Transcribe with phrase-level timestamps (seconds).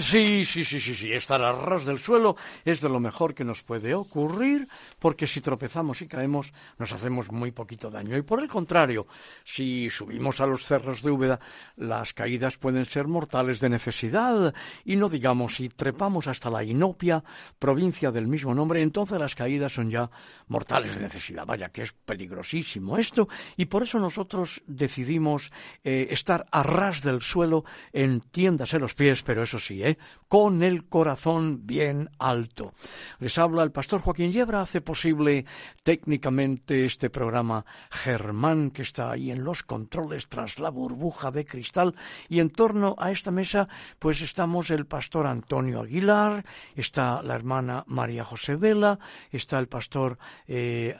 [0.00, 1.12] Sí, sí, sí, sí, sí.
[1.12, 2.34] Estar a ras del suelo
[2.64, 4.66] es de lo mejor que nos puede ocurrir,
[4.98, 8.16] porque si tropezamos y caemos, nos hacemos muy poquito daño.
[8.16, 9.06] Y por el contrario,
[9.44, 11.40] si subimos a los cerros de Úbeda,
[11.76, 14.54] las caídas pueden ser mortales de necesidad.
[14.84, 17.22] Y no digamos, si trepamos hasta la Inopia,
[17.58, 20.10] provincia del mismo nombre, entonces las caídas son ya
[20.48, 21.44] mortales de necesidad.
[21.44, 23.28] Vaya que es peligrosísimo esto.
[23.56, 25.52] Y por eso nosotros decidimos
[25.84, 29.89] eh, estar a ras del suelo, entiéndase los pies, pero eso sí, ¿eh?
[30.28, 32.72] Con el corazón bien alto.
[33.18, 35.44] Les habla el pastor Joaquín Yebra, hace posible
[35.82, 41.94] técnicamente este programa Germán, que está ahí en los controles tras la burbuja de cristal,
[42.28, 43.68] y en torno a esta mesa,
[43.98, 46.44] pues estamos el pastor Antonio Aguilar,
[46.76, 48.98] está la hermana María José Vela,
[49.30, 50.96] está el pastor eh,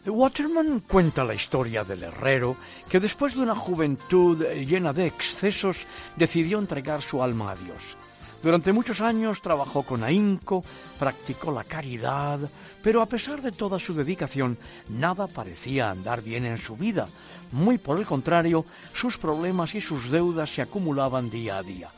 [0.06, 2.56] Waterman cuenta la historia del herrero
[2.88, 5.76] que después de una juventud llena de excesos
[6.16, 7.98] decidió entregar su alma a Dios.
[8.42, 10.64] Durante muchos años trabajó con ahínco,
[10.98, 12.40] practicó la caridad,
[12.82, 14.56] pero a pesar de toda su dedicación,
[14.88, 17.06] nada parecía andar bien en su vida.
[17.52, 21.90] Muy por el contrario, sus problemas y sus deudas se acumulaban día a día.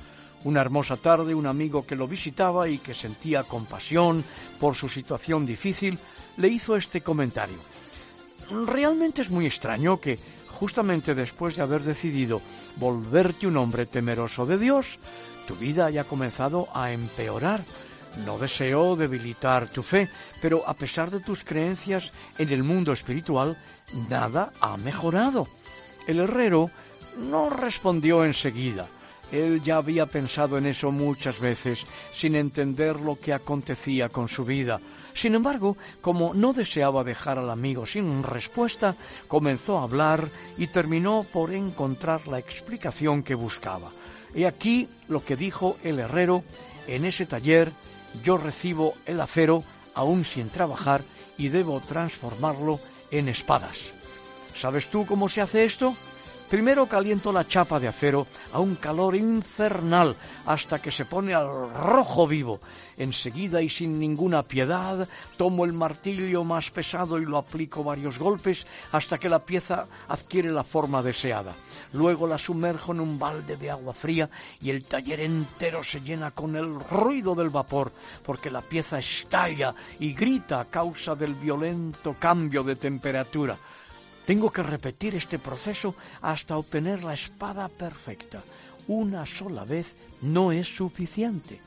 [0.43, 4.25] Una hermosa tarde, un amigo que lo visitaba y que sentía compasión
[4.59, 5.97] por su situación difícil,
[6.37, 7.72] le hizo este comentario.
[8.51, 12.41] Realmente es muy extraño que, justamente después de haber decidido
[12.77, 14.99] volverte un hombre temeroso de Dios,
[15.47, 17.63] tu vida haya comenzado a empeorar.
[18.27, 20.09] No deseo debilitar tu fe,
[20.43, 23.57] pero a pesar de tus creencias en el mundo espiritual,
[24.09, 25.49] nada ha mejorado.
[26.07, 26.71] El herrero
[27.17, 28.87] no respondió enseguida.
[29.31, 34.45] Él ya había pensado en eso muchas veces, sin entender lo que acontecía con su
[34.45, 34.79] vida.
[35.15, 38.97] Sin embargo, como no deseaba dejar al amigo sin respuesta,
[39.29, 43.91] comenzó a hablar y terminó por encontrar la explicación que buscaba.
[44.35, 46.43] He aquí lo que dijo el herrero,
[46.87, 47.73] en ese taller
[48.25, 49.63] yo recibo el acero
[49.95, 51.03] aún sin trabajar
[51.39, 52.81] y debo transformarlo
[53.11, 53.77] en espadas.
[54.59, 55.95] ¿Sabes tú cómo se hace esto?
[56.53, 60.15] Primero caliento la chapa de acero a un calor infernal
[60.45, 62.61] hasta que se pone al rojo vivo.
[62.99, 65.09] Enseguida y sin ninguna piedad
[65.39, 70.53] tomo el martillo más pesado y lo aplico varios golpes hasta que la pieza adquiere
[70.53, 71.55] la forma deseada.
[71.95, 74.29] Luego la sumerjo en un balde de agua fría
[74.61, 77.93] y el taller entero se llena con el ruido del vapor,
[78.27, 83.57] porque la pieza estalla y grita a causa del violento cambio de temperatura.
[84.27, 88.43] Tengo que repetir este proceso hasta obtener la espada perfecta.
[88.89, 91.61] Una sola vez no es suficiente.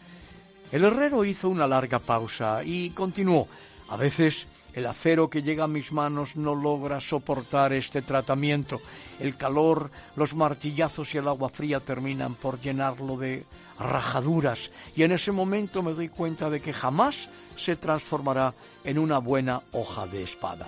[0.71, 3.47] El herrero hizo una larga pausa y continuó.
[3.89, 8.81] A veces el acero que llega a mis manos no logra soportar este tratamiento.
[9.19, 13.45] El calor, los martillazos y el agua fría terminan por llenarlo de
[13.79, 18.53] rajaduras y en ese momento me doy cuenta de que jamás se transformará
[18.83, 20.67] en una buena hoja de espada.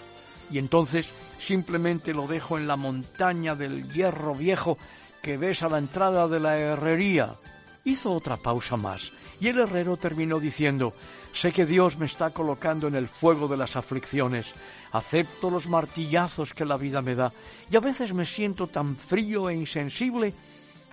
[0.52, 1.08] Y entonces
[1.40, 4.78] simplemente lo dejo en la montaña del hierro viejo
[5.22, 7.36] que ves a la entrada de la herrería.
[7.84, 10.94] Hizo otra pausa más, y el herrero terminó diciendo
[11.34, 14.54] Sé que Dios me está colocando en el fuego de las aflicciones,
[14.92, 17.32] acepto los martillazos que la vida me da,
[17.70, 20.34] y a veces me siento tan frío e insensible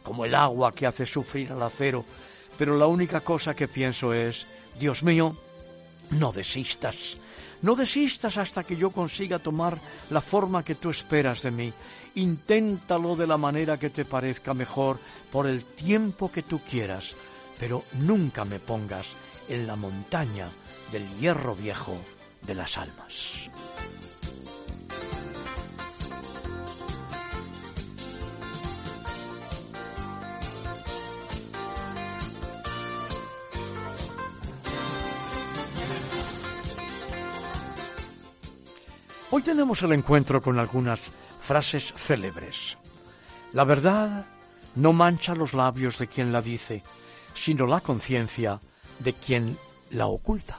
[0.02, 2.04] como el agua que hace sufrir al acero,
[2.58, 4.46] pero la única cosa que pienso es
[4.78, 5.34] Dios mío,
[6.10, 7.16] no desistas,
[7.64, 9.78] no desistas hasta que yo consiga tomar
[10.10, 11.72] la forma que tú esperas de mí.
[12.16, 14.98] Inténtalo de la manera que te parezca mejor,
[15.32, 17.14] por el tiempo que tú quieras,
[17.58, 19.06] pero nunca me pongas
[19.48, 20.50] en la montaña
[20.92, 21.96] del hierro viejo
[22.42, 23.48] de las almas.
[39.36, 41.00] Hoy tenemos el encuentro con algunas
[41.40, 42.76] frases célebres.
[43.52, 44.26] La verdad
[44.76, 46.84] no mancha los labios de quien la dice,
[47.34, 48.60] sino la conciencia
[49.00, 49.58] de quien
[49.90, 50.56] la oculta.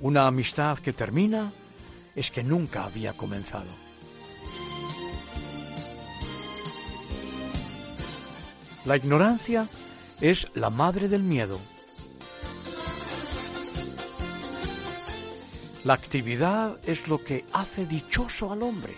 [0.00, 1.50] Una amistad que termina
[2.14, 3.70] es que nunca había comenzado.
[8.84, 9.66] La ignorancia
[10.20, 11.58] es la madre del miedo.
[15.84, 18.94] La actividad es lo que hace dichoso al hombre.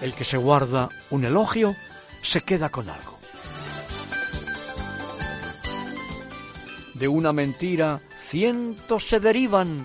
[0.00, 1.74] El que se guarda un elogio
[2.22, 3.18] se queda con algo.
[6.94, 9.84] De una mentira cientos se derivan.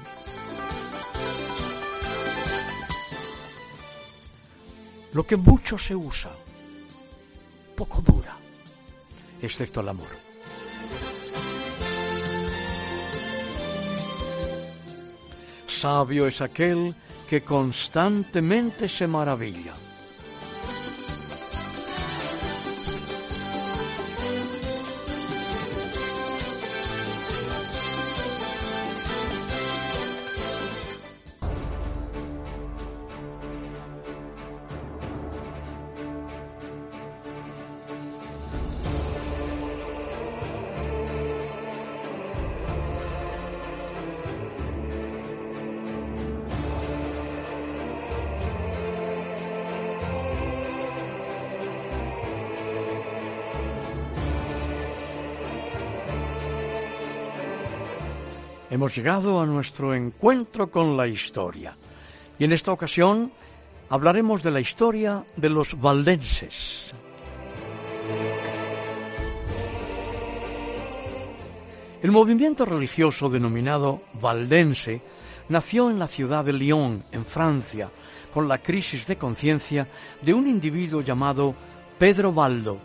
[5.14, 6.30] Lo que mucho se usa,
[7.76, 8.38] poco dura,
[9.42, 10.27] excepto el amor.
[15.82, 16.96] sabio es aquel
[17.30, 19.74] que constantemente se maravilla.
[58.88, 61.76] Hemos llegado a nuestro encuentro con la historia
[62.40, 63.34] y en esta ocasión
[63.90, 66.94] hablaremos de la historia de los valdenses.
[72.02, 75.02] El movimiento religioso denominado valdense
[75.50, 77.92] nació en la ciudad de Lyon, en Francia,
[78.34, 79.90] con la crisis de conciencia
[80.22, 81.56] de un individuo llamado
[82.00, 82.80] Pedro Baldo,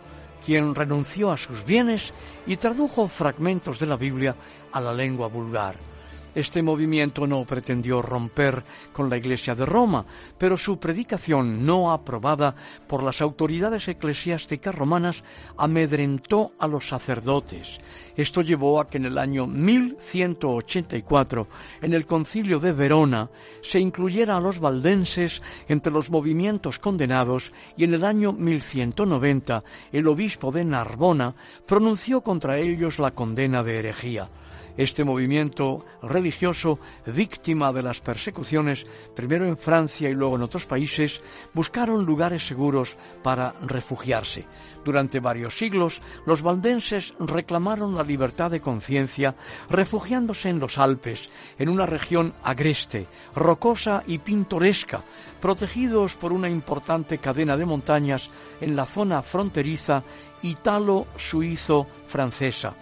[0.45, 2.11] quien renunció a sus bienes
[2.45, 4.35] y tradujo fragmentos de la Biblia
[4.73, 5.92] a la lengua vulgar.
[6.35, 10.05] Este movimiento no pretendió romper con la Iglesia de Roma,
[10.37, 12.55] pero su predicación no aprobada
[12.87, 15.23] por las autoridades eclesiásticas romanas
[15.57, 17.79] amedrentó a los sacerdotes.
[18.15, 21.47] Esto llevó a que en el año 1184,
[21.81, 23.29] en el concilio de Verona,
[23.61, 30.07] se incluyera a los valdenses entre los movimientos condenados y en el año 1190 el
[30.07, 31.35] obispo de Narbona
[31.65, 34.29] pronunció contra ellos la condena de herejía.
[34.75, 41.21] Este movimiento religioso víctima de las persecuciones, primero en Francia y luego en otros países,
[41.53, 44.45] buscaron lugares seguros para refugiarse.
[44.83, 49.35] Durante varios siglos, los valdenses reclamaron la libertad de conciencia
[49.69, 55.03] refugiándose en los Alpes, en una región agreste, rocosa y pintoresca,
[55.39, 60.03] protegidos por una importante cadena de montañas en la zona fronteriza
[60.41, 62.75] italo-suizo-francesa,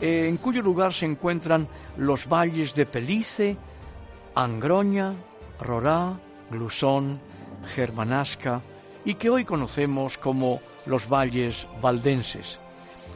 [0.00, 3.56] en cuyo lugar se encuentran los valles de Pelice,
[4.34, 5.14] Angroña,
[5.60, 6.18] Rorá,
[6.50, 7.20] Glusón,
[7.74, 8.62] Germanasca
[9.04, 12.58] y que hoy conocemos como los valles valdenses.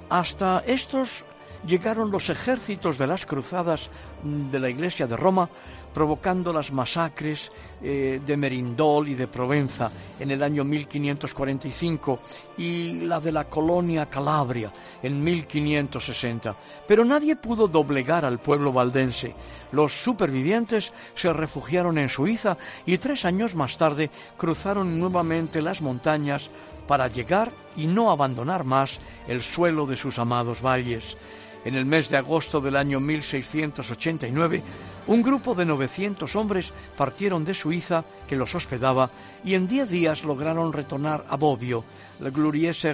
[0.09, 1.25] Hasta estos
[1.67, 3.89] llegaron los ejércitos de las cruzadas
[4.23, 5.49] de la Iglesia de Roma,
[5.93, 7.51] provocando las masacres
[7.83, 12.21] eh, de Merindol y de Provenza en el año 1545
[12.59, 14.73] y la de la colonia Calabria
[15.03, 16.57] en 1560.
[16.87, 19.35] Pero nadie pudo doblegar al pueblo valdense.
[19.73, 22.57] Los supervivientes se refugiaron en Suiza
[22.87, 26.51] y tres años más tarde cruzaron nuevamente las montañas
[26.87, 31.17] para llegar y no abandonar más el suelo de sus amados valles.
[31.65, 34.63] En el mes de agosto del año 1689,
[35.07, 39.11] un grupo de 900 hombres partieron de Suiza, que los hospedaba,
[39.45, 41.85] y en diez días lograron retornar a Bobbio,
[42.21, 42.93] la glorieuse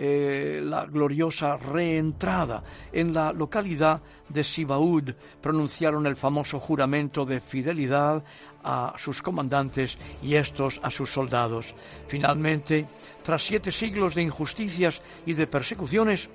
[0.00, 2.62] eh, la gloriosa reentrada.
[2.92, 8.22] En la localidad de Sibaud pronunciaron el famoso juramento de fidelidad
[8.62, 11.74] a sus comandantes y estos a sus soldados.
[12.06, 12.86] Finalmente,
[13.24, 16.30] tras siete siglos de injusticias y de persecuciones,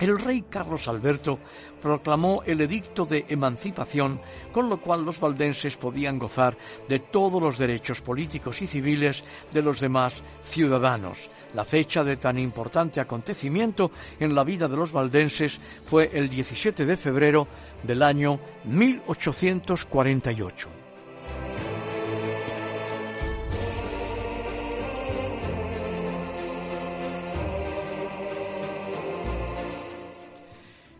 [0.00, 1.38] el rey Carlos Alberto
[1.80, 4.20] proclamó el edicto de emancipación,
[4.52, 6.56] con lo cual los valdenses podían gozar
[6.88, 9.22] de todos los derechos políticos y civiles
[9.52, 11.30] de los demás ciudadanos.
[11.54, 16.84] La fecha de tan importante acontecimiento en la vida de los valdenses fue el 17
[16.84, 17.48] de febrero
[17.82, 20.75] del año 1848.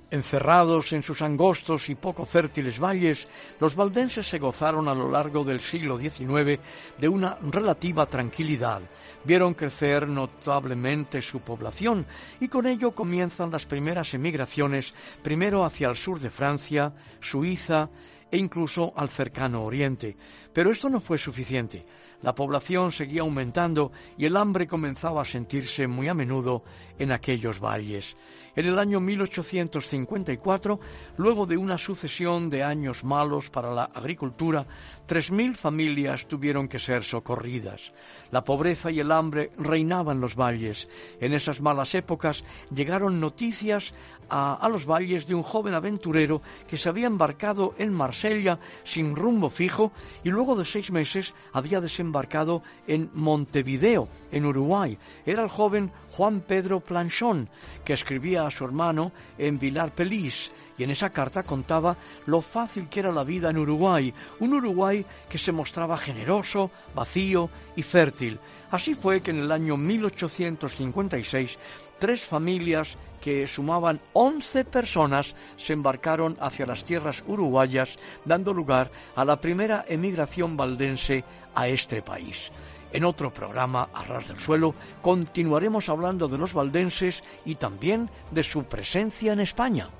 [0.08, 3.26] Encerrados en sus angostos y poco fértiles valles,
[3.58, 6.60] los valdenses se gozaron a lo largo del siglo XIX
[6.96, 8.82] de una relativa tranquilidad.
[9.24, 12.06] Vieron crecer notablemente su población
[12.38, 17.90] y con ello comienzan las primeras emigraciones, primero hacia el sur de Francia, Suiza
[18.30, 20.16] e incluso al cercano Oriente.
[20.52, 21.84] Pero esto no fue suficiente.
[22.22, 26.64] La población seguía aumentando y el hambre comenzaba a sentirse muy a menudo
[26.98, 28.16] en aquellos valles.
[28.56, 30.80] En el año 1854,
[31.18, 34.66] luego de una sucesión de años malos para la agricultura,
[35.04, 37.92] tres mil familias tuvieron que ser socorridas.
[38.30, 40.88] La pobreza y el hambre reinaban los valles.
[41.20, 42.44] En esas malas épocas
[42.74, 43.92] llegaron noticias
[44.30, 49.14] a, a, los valles de un joven aventurero que se había embarcado en Marsella sin
[49.14, 49.92] rumbo fijo
[50.24, 54.98] y luego de seis meses había desembarcado en Montevideo, en Uruguay.
[55.26, 57.50] Era el joven Juan Pedro Planchón,
[57.84, 62.88] que escribía a su hermano en Vilar Pelís, y en esa carta contaba lo fácil
[62.88, 68.38] que era la vida en Uruguay, un Uruguay que se mostraba generoso, vacío y fértil.
[68.70, 71.58] Así fue que en el año 1856
[71.98, 79.24] tres familias que sumaban 11 personas se embarcaron hacia las tierras uruguayas, dando lugar a
[79.24, 81.24] la primera emigración valdense
[81.54, 82.52] a este país.
[82.96, 88.42] En otro programa, a ras del suelo, continuaremos hablando de los valdenses y también de
[88.42, 89.90] su presencia en España.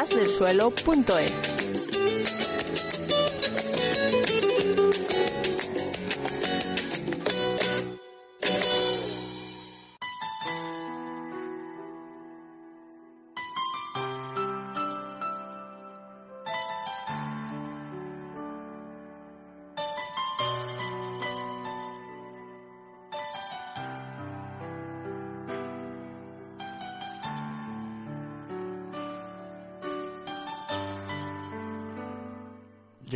[0.00, 1.69] Barra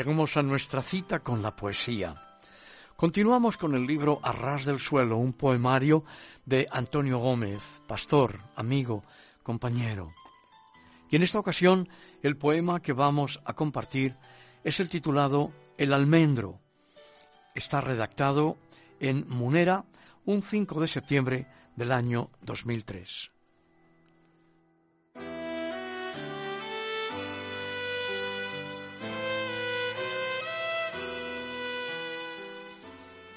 [0.05, 2.15] Llegamos a nuestra cita con la poesía.
[2.95, 6.05] Continuamos con el libro Arras del Suelo, un poemario
[6.45, 9.03] de Antonio Gómez, pastor, amigo,
[9.43, 10.13] compañero.
[11.09, 11.89] Y en esta ocasión
[12.23, 14.15] el poema que vamos a compartir
[14.63, 16.61] es el titulado El almendro.
[17.55, 18.59] Está redactado
[19.01, 19.87] en Munera
[20.27, 21.47] un 5 de septiembre
[21.77, 23.31] del año 2003.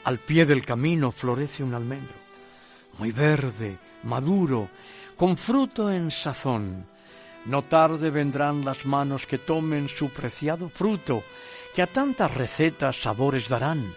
[0.08, 2.16] Al pie del camino florece un almendro,
[2.98, 4.70] muy verde, maduro,
[5.18, 6.86] con fruto en sazón.
[7.44, 11.26] No tarde vendrán las manos que tomen su preciado fruto,
[11.76, 13.94] que a tantas recetas sabores darán.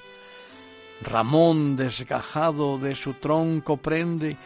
[1.01, 4.37] Ramón, desgajado de su tronco, prende,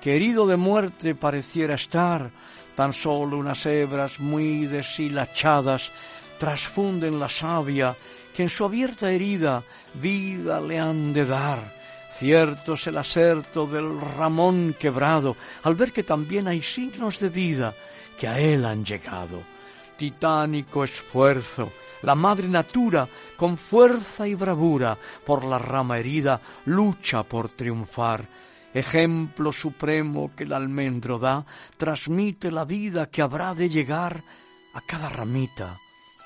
[0.00, 2.30] que herido de muerte pareciera estar,
[2.74, 5.92] tan solo unas hebras muy deshilachadas
[6.38, 7.94] trasfunden la savia
[8.40, 11.76] que en su abierta herida vida le han de dar.
[12.10, 17.74] Cierto es el aserto del ramón quebrado, al ver que también hay signos de vida
[18.18, 19.42] que a él han llegado.
[19.94, 21.70] Titánico esfuerzo,
[22.00, 23.06] la madre natura,
[23.36, 28.26] con fuerza y bravura, por la rama herida, lucha por triunfar.
[28.72, 31.44] Ejemplo supremo que el almendro da,
[31.76, 34.24] transmite la vida que habrá de llegar
[34.72, 35.76] a cada ramita,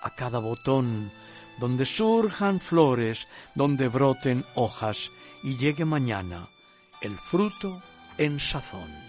[0.01, 1.11] a cada botón,
[1.59, 5.11] donde surjan flores, donde broten hojas
[5.43, 6.49] y llegue mañana
[7.01, 7.83] el fruto
[8.19, 9.04] en sazón.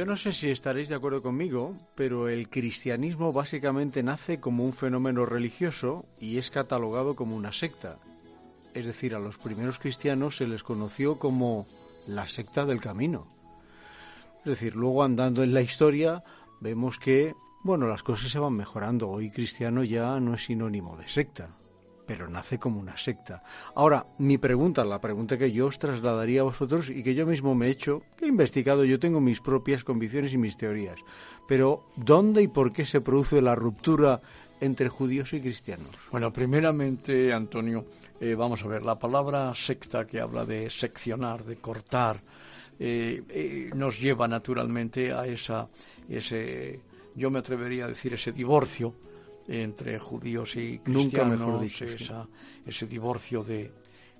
[0.00, 4.72] Yo no sé si estaréis de acuerdo conmigo, pero el cristianismo básicamente nace como un
[4.72, 7.98] fenómeno religioso y es catalogado como una secta.
[8.72, 11.66] Es decir, a los primeros cristianos se les conoció como
[12.06, 13.26] la secta del camino.
[14.38, 16.24] Es decir, luego andando en la historia
[16.62, 19.06] vemos que, bueno, las cosas se van mejorando.
[19.10, 21.50] Hoy cristiano ya no es sinónimo de secta
[22.10, 23.40] pero nace como una secta.
[23.76, 27.54] Ahora, mi pregunta, la pregunta que yo os trasladaría a vosotros y que yo mismo
[27.54, 30.98] me he hecho, que he investigado, yo tengo mis propias convicciones y mis teorías,
[31.46, 34.20] pero ¿dónde y por qué se produce la ruptura
[34.60, 35.86] entre judíos y cristianos?
[36.10, 37.84] Bueno, primeramente, Antonio,
[38.20, 42.20] eh, vamos a ver, la palabra secta que habla de seccionar, de cortar,
[42.80, 45.68] eh, eh, nos lleva naturalmente a esa,
[46.08, 46.80] ese,
[47.14, 48.96] yo me atrevería a decir, ese divorcio
[49.50, 52.28] entre judíos y cristianos, Nunca
[52.64, 53.72] ese divorcio de,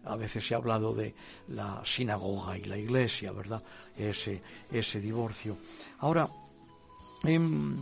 [0.04, 1.14] a veces se ha hablado de
[1.48, 3.62] la sinagoga y la iglesia, ¿verdad?
[3.96, 5.56] Ese, ese divorcio.
[6.00, 6.28] Ahora,
[7.22, 7.76] en,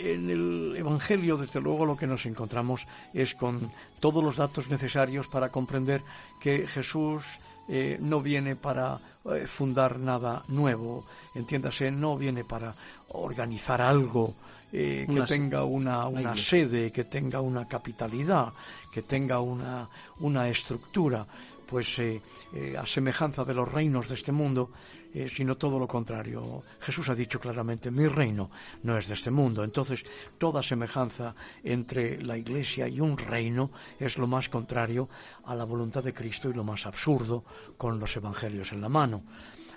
[0.00, 5.28] en, el Evangelio, desde luego, lo que nos encontramos es con todos los datos necesarios
[5.28, 6.02] para comprender
[6.40, 7.38] que Jesús
[7.68, 12.74] eh, no viene para eh, fundar nada nuevo, entiéndase, no viene para
[13.08, 14.34] organizar algo
[14.72, 18.52] eh, que tenga una, una sede, que tenga una capitalidad,
[18.92, 19.88] que tenga una,
[20.20, 21.26] una estructura,
[21.66, 22.20] pues eh,
[22.52, 24.70] eh, a semejanza de los reinos de este mundo,
[25.34, 26.62] sino todo lo contrario.
[26.78, 28.50] Jesús ha dicho claramente, mi reino
[28.82, 29.64] no es de este mundo.
[29.64, 30.04] Entonces,
[30.36, 35.08] toda semejanza entre la Iglesia y un reino es lo más contrario
[35.46, 37.44] a la voluntad de Cristo y lo más absurdo
[37.78, 39.22] con los evangelios en la mano.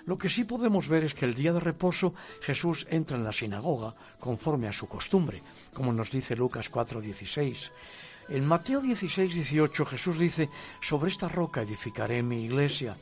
[0.06, 3.32] Lo que sí podemos ver es que el día de reposo Jesús entra en la
[3.32, 5.42] sinagoga conforme a su costumbre,
[5.74, 7.70] como nos dice Lucas 4:16.
[8.30, 10.48] En Mateo 16, 18 Jesús dice,
[10.80, 12.94] sobre esta roca edificaré mi iglesia.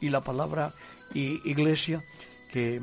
[0.00, 0.72] Y la palabra
[1.12, 2.02] iglesia,
[2.50, 2.80] que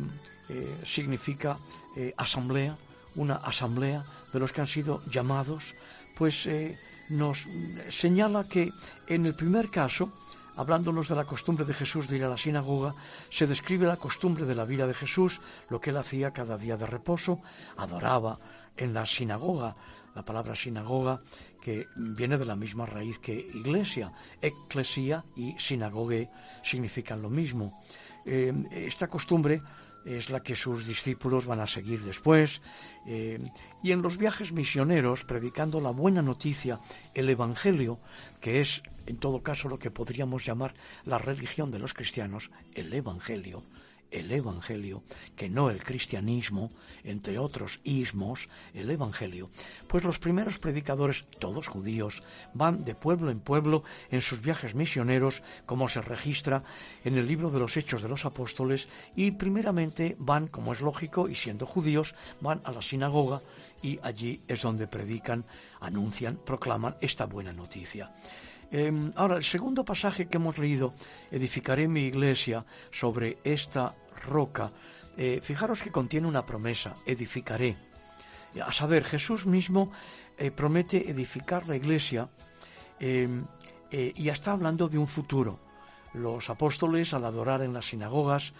[0.50, 1.58] eh, significa
[1.96, 2.78] eh, asamblea,
[3.16, 5.74] una asamblea de los que han sido llamados,
[6.16, 6.78] pues eh,
[7.10, 7.48] nos
[7.90, 8.72] señala que
[9.08, 10.12] en el primer caso,
[10.58, 12.94] hablándonos de la costumbre de Jesús de ir a la sinagoga,
[13.30, 15.40] se describe la costumbre de la vida de Jesús,
[15.70, 17.40] lo que él hacía cada día de reposo,
[17.78, 18.38] adoraba
[18.76, 19.76] en la sinagoga,
[20.16, 21.22] la palabra sinagoga
[21.62, 26.30] que viene de la misma raíz que iglesia, eclesia y sinagogue
[26.64, 27.84] significan lo mismo.
[28.26, 29.62] Eh, esta costumbre
[30.08, 32.62] es la que sus discípulos van a seguir después.
[33.06, 33.40] Eh,
[33.84, 36.80] y en los viajes misioneros, predicando la buena noticia,
[37.14, 38.00] el Evangelio,
[38.40, 40.74] que es en todo caso lo que podríamos llamar
[41.06, 43.64] la religión de los cristianos, el Evangelio,
[44.12, 45.04] el Evangelio,
[45.36, 46.72] que no el cristianismo,
[47.04, 49.50] entre otros ismos, el Evangelio,
[49.88, 55.42] pues los primeros predicadores, todos judíos, van de pueblo en pueblo en sus viajes misioneros,
[55.66, 56.64] como se registra
[57.04, 61.30] en el libro de los Hechos de los Apóstoles, y primeramente van, como es lógico,
[61.30, 63.42] y siendo judíos, van a la sinagoga
[63.82, 65.46] y allí es donde predican,
[65.80, 68.12] anuncian, proclaman esta buena noticia.
[68.72, 70.94] Em, ahora, el segundo pasaje que hemos leído,
[71.32, 74.72] edificaré mi iglesia sobre esta roca,
[75.16, 77.78] eh, fijaros que contiene una promesa, edificaré.
[78.62, 79.92] A saber, Jesús mismo
[80.38, 82.30] eh, promete edificar la iglesia
[83.00, 83.46] em,
[83.92, 85.60] eh, y está hablando de un futuro.
[86.14, 88.54] Los apóstoles, al adorar en las sinagogas,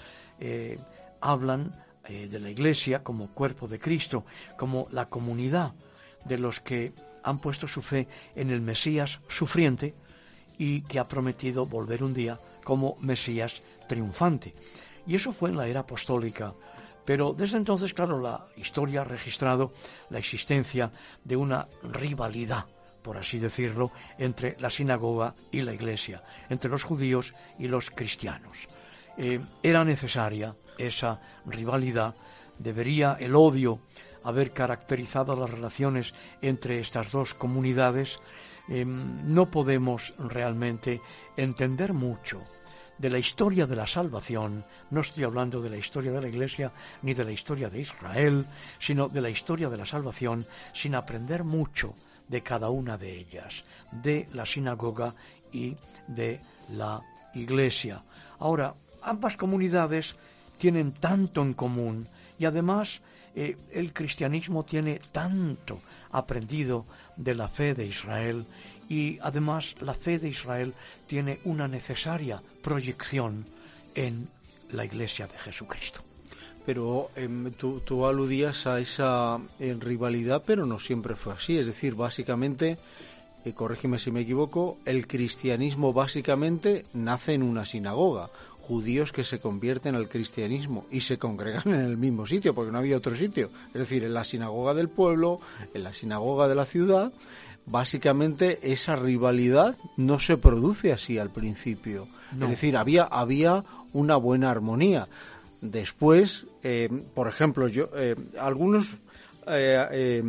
[1.22, 1.74] hablan
[2.08, 5.74] de la iglesia como cuerpo de Cristo, como la comunidad
[6.26, 6.94] de los que
[7.28, 9.94] han puesto su fe en el Mesías sufriente
[10.58, 14.54] y que ha prometido volver un día como Mesías triunfante.
[15.06, 16.54] Y eso fue en la era apostólica.
[17.06, 19.72] Pero desde entonces, claro, la historia ha registrado
[20.10, 20.92] la existencia
[21.24, 22.66] de una rivalidad,
[23.02, 28.68] por así decirlo, entre la sinagoga y la iglesia, entre los judíos y los cristianos.
[29.18, 32.14] Eh, era necesaria esa rivalidad,
[32.58, 33.80] debería el odio
[34.28, 38.20] haber caracterizado las relaciones entre estas dos comunidades,
[38.68, 41.00] em, no podemos realmente
[41.38, 42.44] entender mucho
[42.98, 46.74] de la historia de la salvación, no estoy hablando de la historia de la Iglesia
[47.04, 48.46] ni de la historia de Israel,
[48.80, 51.94] sino de la historia de la salvación, sin aprender mucho
[52.28, 53.64] de cada una de ellas,
[53.94, 55.16] de la sinagoga
[55.54, 56.42] y de
[56.74, 57.00] la
[57.34, 58.04] Iglesia.
[58.40, 60.18] Ahora, ambas comunidades
[60.58, 62.06] tienen tanto en común
[62.38, 63.00] y además
[63.40, 68.44] eh, el cristianismo tiene tanto aprendido de la fe de Israel
[68.90, 70.74] y además la fe de Israel
[71.06, 73.46] tiene una necesaria proyección
[73.94, 74.28] en
[74.72, 76.02] la iglesia de Jesucristo.
[76.66, 81.60] Pero em, tú, aludías a esa eh, rivalidad, pero no siempre fue así.
[81.60, 82.80] Es decir, básicamente,
[83.46, 88.32] eh, corrígeme si me equivoco, el cristianismo básicamente nace en una sinagoga
[88.68, 92.80] judíos que se convierten al cristianismo y se congregan en el mismo sitio, porque no
[92.80, 93.50] había otro sitio.
[93.68, 95.40] Es decir, en la sinagoga del pueblo,
[95.74, 97.14] en la sinagoga de la ciudad,
[97.66, 102.08] básicamente esa rivalidad no se produce así al principio.
[102.34, 105.08] Es decir, había, había una buena armonía.
[105.62, 108.98] Después, eh, por ejemplo, yo eh, algunos
[109.48, 110.22] eh,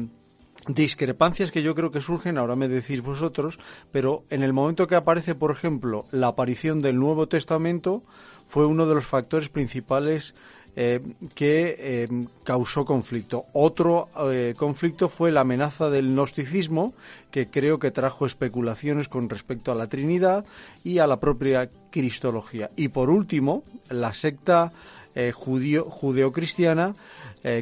[0.68, 3.58] discrepancias que yo creo que surgen, ahora me decís vosotros,
[3.90, 8.02] pero en el momento que aparece, por ejemplo, la aparición del Nuevo Testamento,
[8.46, 10.34] fue uno de los factores principales
[10.80, 11.00] eh,
[11.34, 12.08] que eh,
[12.44, 13.46] causó conflicto.
[13.52, 16.94] Otro eh, conflicto fue la amenaza del gnosticismo,
[17.32, 20.44] que creo que trajo especulaciones con respecto a la Trinidad
[20.84, 22.70] y a la propia cristología.
[22.76, 24.72] Y por último, la secta
[25.34, 26.94] judío, judeocristiana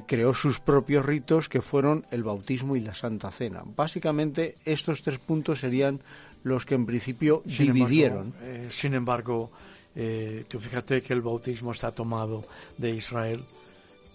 [0.07, 3.63] creó sus propios ritos que fueron el bautismo y la Santa Cena.
[3.65, 6.01] Básicamente estos tres puntos serían
[6.43, 8.35] los que en principio dividieron.
[8.71, 9.51] sin embargo,
[9.99, 12.45] eh, tú fíjate que el bautismo está tomado
[12.77, 13.43] de Israel,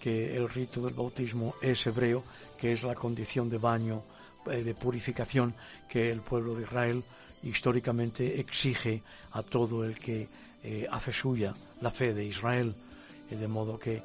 [0.00, 2.22] que el rito del bautismo es hebreo,
[2.56, 4.04] que es la condición de baño,
[4.46, 5.54] eh, de purificación
[5.88, 7.02] que el pueblo de Israel
[7.42, 10.28] históricamente exige a todo el que
[10.62, 12.74] eh, hace suya la fe de Israel.
[13.28, 14.02] de modo que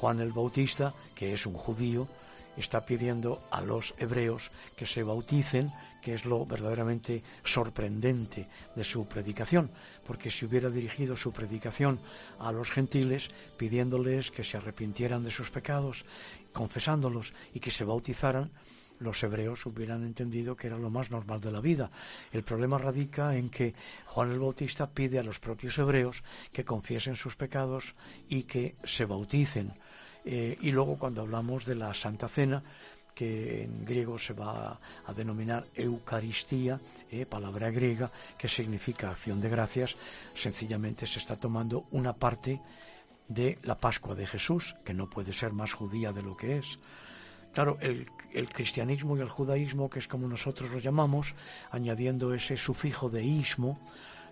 [0.00, 2.08] Juan el Bautista, que es un judío,
[2.56, 5.70] está pidiendo a los hebreos que se bauticen
[6.06, 9.72] que es lo verdaderamente sorprendente de su predicación,
[10.06, 11.98] porque si hubiera dirigido su predicación
[12.38, 16.04] a los gentiles, pidiéndoles que se arrepintieran de sus pecados,
[16.52, 18.52] confesándolos y que se bautizaran,
[19.00, 21.90] los hebreos hubieran entendido que era lo más normal de la vida.
[22.30, 27.16] El problema radica en que Juan el Bautista pide a los propios hebreos que confiesen
[27.16, 27.96] sus pecados
[28.28, 29.72] y que se bauticen.
[30.28, 32.60] Eh, y luego cuando hablamos de la Santa Cena,
[33.14, 39.48] que en griego se va a denominar Eucaristía, eh, palabra griega que significa acción de
[39.48, 39.94] gracias,
[40.34, 42.60] sencillamente se está tomando una parte
[43.28, 46.78] de la Pascua de Jesús, que no puede ser más judía de lo que es.
[47.54, 48.06] Claro, el,
[48.52, 51.34] cristianismo y el judaísmo, que es como nosotros lo llamamos,
[51.70, 53.78] añadiendo ese sufijo de ismo,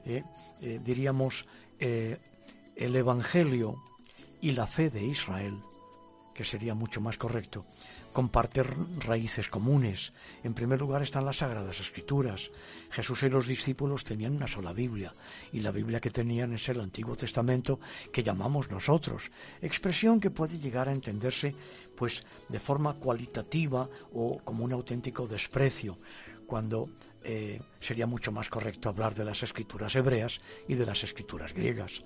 [0.05, 0.25] eh,
[0.61, 1.47] diríamos
[1.79, 3.83] el Evangelio
[4.43, 5.59] y la fe de Israel,
[6.35, 7.65] que sería mucho más correcto,
[8.13, 8.67] comparten
[9.01, 10.13] raíces comunes.
[10.43, 12.51] En primer lugar están las Sagradas Escrituras.
[12.91, 15.15] Jesús y los discípulos tenían una sola Biblia,
[15.53, 17.81] y la Biblia que tenían es el Antiguo Testamento
[18.13, 19.31] que llamamos nosotros,
[19.63, 21.55] expresión que puede llegar a entenderse
[21.97, 25.99] pues de forma cualitativa o como un auténtico desprecio,
[26.47, 26.91] cuando
[27.23, 32.03] eh, sería mucho más correcto hablar de las escrituras hebreas y de las escrituras griegas,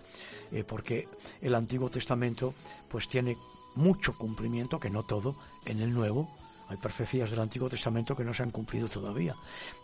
[0.52, 1.08] eh, porque
[1.40, 2.54] el Antiguo Testamento
[2.88, 3.36] pues tiene
[3.78, 6.28] mucho cumplimiento, que no todo, en el Nuevo.
[6.68, 9.34] Hay profecías del Antiguo Testamento que no se han cumplido todavía.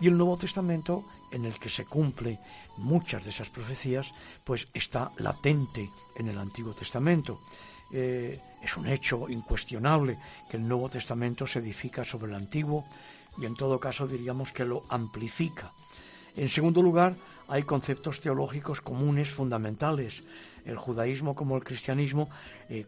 [0.01, 2.39] Y el Nuevo Testamento, en el que se cumple
[2.77, 4.13] muchas de esas profecías,
[4.45, 7.41] pues está latente en el Antiguo Testamento.
[7.91, 10.19] Eh, es un hecho incuestionable
[10.51, 12.85] que el Nuevo Testamento se edifica sobre el Antiguo
[13.39, 15.73] y en todo caso diríamos que lo amplifica.
[16.37, 17.15] En segundo lugar,
[17.47, 20.25] hay conceptos teológicos comunes fundamentales.
[20.65, 22.29] El judaísmo como el cristianismo
[22.69, 22.87] eh,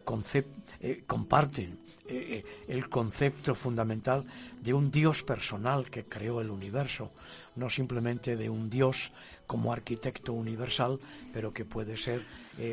[0.81, 4.25] eh, comparten eh, el concepto fundamental
[4.61, 7.11] de un Dios personal que creó el universo,
[7.55, 9.11] no simplemente de un Dios
[9.45, 10.99] como arquitecto universal,
[11.31, 12.25] pero que puede ser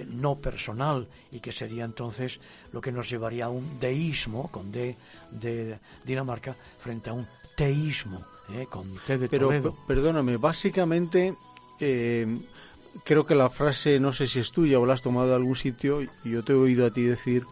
[0.09, 2.41] no personal y que sería entonces
[2.73, 4.97] lo que nos llevaría a un deísmo, con D
[5.31, 8.25] de Dinamarca, frente a un teísmo,
[8.68, 11.35] con de Pero perdóname, básicamente
[13.02, 15.57] creo que la frase, no sé si es tuya o la has tomado de algún
[15.57, 17.46] sitio, y yo te he oído a ti decir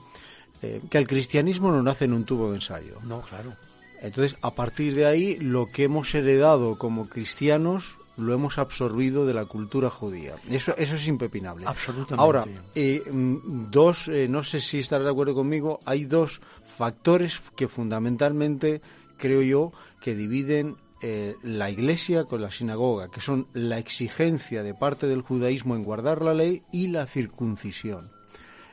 [0.63, 2.99] eh, que el cristianismo no nace en un tubo de ensayo.
[3.03, 3.55] No, claro.
[4.01, 9.33] Entonces, a partir de ahí, lo que hemos heredado como cristianos lo hemos absorbido de
[9.33, 10.35] la cultura judía.
[10.51, 11.67] Eso, eso es impepinable.
[11.67, 12.21] Absolutamente.
[12.21, 17.41] Ahora, eh, mm, dos, eh, no sé si estarás de acuerdo conmigo, hay dos factores
[17.57, 18.83] que fundamentalmente
[19.23, 24.75] creo yo que dividen eh, la iglesia con la sinagoga, que son la exigencia de
[24.75, 28.11] parte del judaísmo en guardar la ley y la circuncisión.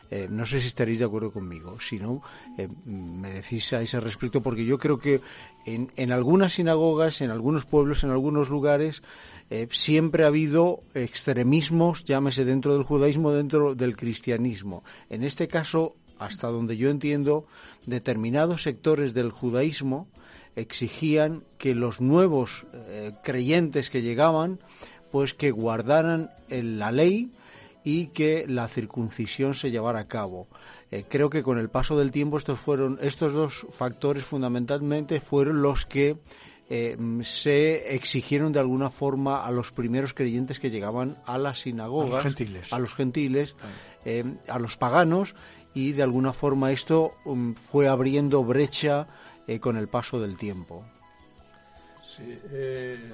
[0.09, 2.23] Eh, no sé si estaréis de acuerdo conmigo, si no,
[2.57, 5.21] eh, me decís a ese respecto, porque yo creo que
[5.67, 9.03] en, en algunas sinagogas, en algunos pueblos, en algunos lugares,
[9.69, 14.83] siempre ha habido extremismos, llámese dentro del judaísmo, dentro del cristianismo.
[15.09, 17.45] En este caso, hasta donde yo entiendo,
[17.87, 20.07] determinados sectores del judaísmo
[20.59, 24.59] exigían que los nuevos eh, creyentes que llegaban
[25.11, 27.31] pues que guardaran la ley
[27.83, 30.47] y que la circuncisión se llevara a cabo.
[30.91, 35.61] Eh, creo que con el paso del tiempo estos fueron estos dos factores fundamentalmente fueron
[35.63, 36.17] los que
[36.69, 42.11] eh, se exigieron de alguna forma a los primeros creyentes que llegaban a las sinagogas,
[42.11, 43.55] a los gentiles, a los, gentiles,
[44.47, 45.33] a los paganos
[45.73, 49.07] y de alguna forma esto um, fue abriendo brecha
[49.49, 50.85] eh, con el paso del tiempo.
[52.03, 53.09] Sí, eh,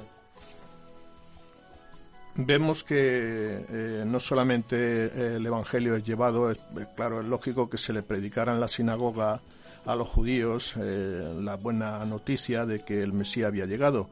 [2.35, 6.53] vemos que eh, no solamente el Evangelio es llevado,
[6.97, 9.39] claro, es lógico que se le predicara en la sinagoga
[9.85, 14.09] a los judíos la buena noticia de que el Mesías había llegado.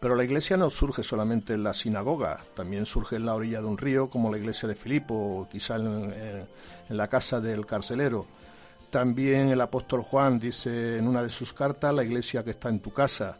[0.00, 3.66] Pero la iglesia no surge solamente en la sinagoga, también surge en la orilla de
[3.66, 6.46] un río, como la iglesia de Filipo, o quizá en
[6.88, 8.26] la casa del carcelero.
[8.90, 12.80] También el apóstol Juan dice en una de sus cartas, la iglesia que está en
[12.80, 13.36] tu casa.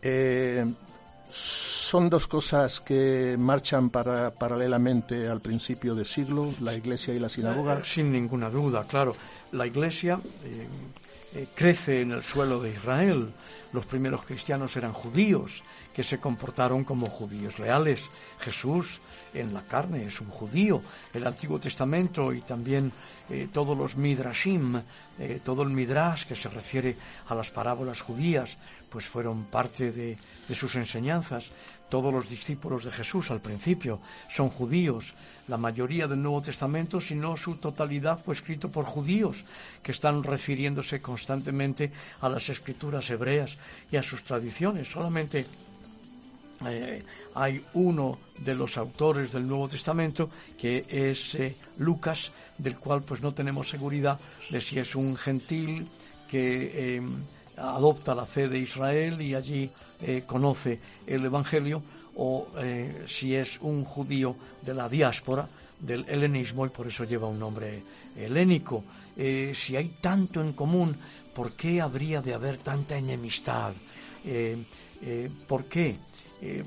[0.00, 0.64] Eh,
[1.30, 7.28] son dos cosas que marchan para, paralelamente al principio del siglo, la iglesia y la
[7.28, 7.80] sinagoga.
[7.80, 9.16] Eh, sin ninguna duda, claro.
[9.52, 13.32] La iglesia eh, crece en el suelo de Israel.
[13.72, 15.62] Los primeros cristianos eran judíos
[15.92, 18.02] que se comportaron como judíos reales.
[18.38, 19.00] Jesús
[19.40, 20.82] en la carne, es un judío.
[21.12, 22.92] El Antiguo Testamento y también
[23.30, 24.80] eh, todos los midrashim,
[25.18, 26.96] eh, todo el midrash que se refiere
[27.28, 28.56] a las parábolas judías,
[28.90, 30.16] pues fueron parte de,
[30.48, 31.46] de sus enseñanzas.
[31.88, 35.14] Todos los discípulos de Jesús al principio son judíos.
[35.46, 39.44] La mayoría del Nuevo Testamento, si no su totalidad, fue escrito por judíos
[39.82, 43.56] que están refiriéndose constantemente a las escrituras hebreas
[43.90, 44.88] y a sus tradiciones.
[44.88, 45.46] Solamente
[46.66, 47.02] eh,
[47.34, 53.20] hay uno de los autores del Nuevo Testamento que es eh, Lucas, del cual pues
[53.20, 54.18] no tenemos seguridad
[54.50, 55.86] de si es un gentil
[56.28, 57.02] que eh,
[57.56, 59.70] adopta la fe de Israel y allí
[60.26, 61.82] conoce el Evangelio
[62.14, 62.46] o
[63.08, 65.48] si es un judío de la diáspora
[65.80, 67.82] del helenismo y por eso lleva un nombre
[68.16, 68.84] helénico.
[69.16, 70.94] si hay tanto en común,
[71.34, 73.72] ¿por qué habría de haber tanta enemistad?
[75.48, 75.96] ¿Por qué?
[76.40, 76.62] Eh,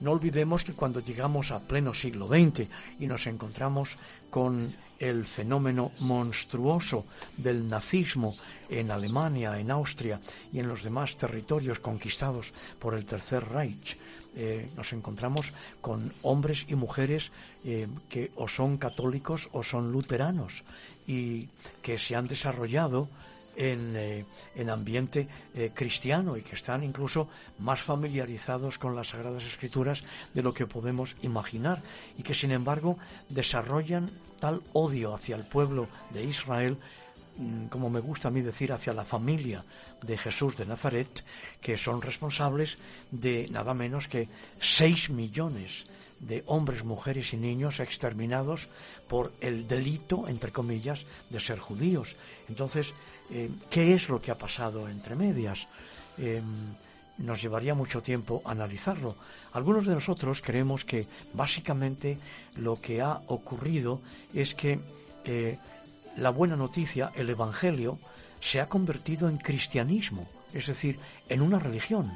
[0.00, 2.66] no olvidemos que cuando llegamos a pleno siglo XX
[2.98, 3.96] y nos encontramos
[4.30, 8.34] con el fenómeno monstruoso del nazismo
[8.68, 10.20] en Alemania, en Austria
[10.52, 13.96] y en los demás territorios conquistados por el Tercer Reich,
[14.36, 17.32] eh, nos encontramos con hombres y mujeres
[17.64, 20.62] eh, que o son católicos o son luteranos
[21.06, 21.48] y
[21.82, 23.08] que se han desarrollado
[23.60, 24.24] en, eh,
[24.70, 25.28] ambiente
[25.74, 31.16] cristiano y que están incluso más familiarizados con las Sagradas Escrituras de lo que podemos
[31.22, 31.82] imaginar
[32.16, 36.78] y que sin embargo desarrollan tal odio hacia el pueblo de Israel
[37.40, 39.64] Mm, como me gusta a mí decir, hacia la familia
[40.02, 41.24] de Jesús de Nazaret,
[41.60, 42.76] que son responsables
[43.10, 44.28] de nada menos que
[44.60, 45.86] seis millones
[46.18, 48.68] de hombres, mujeres y niños exterminados
[49.08, 52.14] por el delito, entre comillas, de ser judíos.
[52.48, 52.92] Entonces,
[53.30, 55.66] eh, ¿qué es lo que ha pasado entre medias?
[56.18, 56.44] Em,
[57.18, 59.14] nos llevaría mucho tiempo analizarlo.
[59.52, 62.18] Algunos de nosotros creemos que básicamente
[62.56, 64.00] lo que ha ocurrido
[64.34, 64.80] es que
[65.24, 65.58] eh,
[66.16, 67.98] la buena noticia, el Evangelio,
[68.40, 72.10] se ha convertido en cristianismo, es decir, en una religión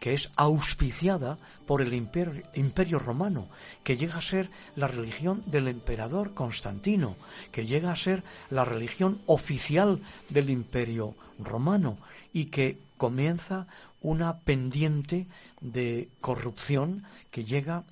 [0.00, 3.48] que es auspiciada por el imperio, romano,
[3.84, 7.16] que llega a ser la religión del emperador Constantino,
[7.52, 11.98] que llega a ser la religión oficial del imperio romano
[12.32, 13.66] y que comienza
[14.00, 15.26] una pendiente
[15.60, 17.84] de corrupción que llega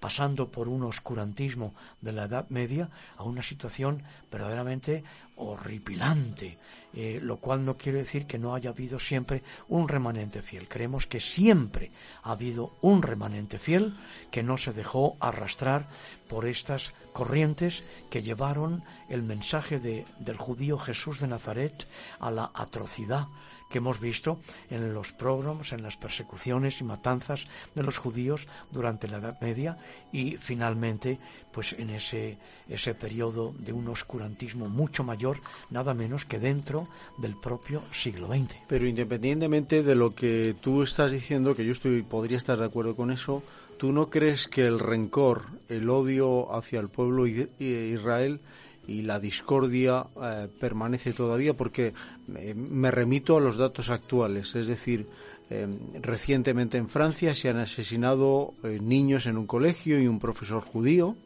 [0.00, 5.04] pasando por un oscurantismo de la Edad Media a una situación verdaderamente
[5.36, 6.58] horripilante,
[6.94, 10.68] eh, lo cual no quiere decir que no haya habido siempre un remanente fiel.
[10.68, 11.90] Creemos que siempre
[12.22, 13.94] ha habido un remanente fiel
[14.30, 15.86] que no se dejó arrastrar
[16.28, 21.86] por estas corrientes que llevaron el mensaje del judío Jesús de Nazaret
[22.18, 23.28] a la atrocidad
[23.70, 29.08] que hemos visto en los progromos, en las persecuciones y matanzas de los judíos durante
[29.08, 29.76] la Edad Media
[30.12, 31.18] y finalmente
[31.52, 32.36] pues en ese,
[32.68, 38.56] ese periodo de un oscurantismo mucho mayor, nada menos que dentro del propio siglo XX.
[38.68, 42.96] Pero independientemente de lo que tú estás diciendo, que yo estoy, podría estar de acuerdo
[42.96, 43.42] con eso,
[43.78, 47.48] ¿tú no crees que el rencor, el odio hacia el pueblo de
[47.94, 48.40] Israel
[48.90, 51.94] y la discordia eh, permanece todavía porque
[52.34, 55.06] eh, me remito a los datos actuales, es decir,
[55.48, 55.68] eh,
[56.02, 61.16] recientemente en Francia se han asesinado niños en un colegio y un profesor judío.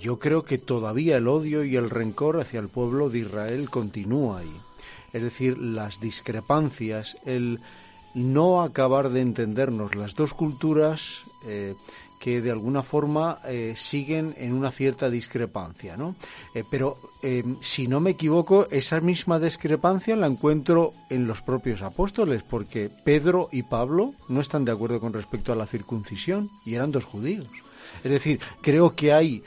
[0.00, 4.38] yo creo que todavía el odio y el rencor hacia el pueblo de Israel continúa
[4.38, 4.56] ahí.
[5.12, 7.58] Es decir, las discrepancias, el
[8.14, 11.24] no acabar de entendernos las dos culturas
[12.18, 16.16] que de alguna forma eh, siguen en una cierta discrepancia, ¿no?
[16.54, 21.82] Eh, pero eh, si no me equivoco, esa misma discrepancia la encuentro en los propios
[21.82, 26.74] apóstoles, porque Pedro y Pablo no están de acuerdo con respecto a la circuncisión y
[26.74, 27.48] eran dos judíos.
[28.02, 29.42] Es decir, creo que hay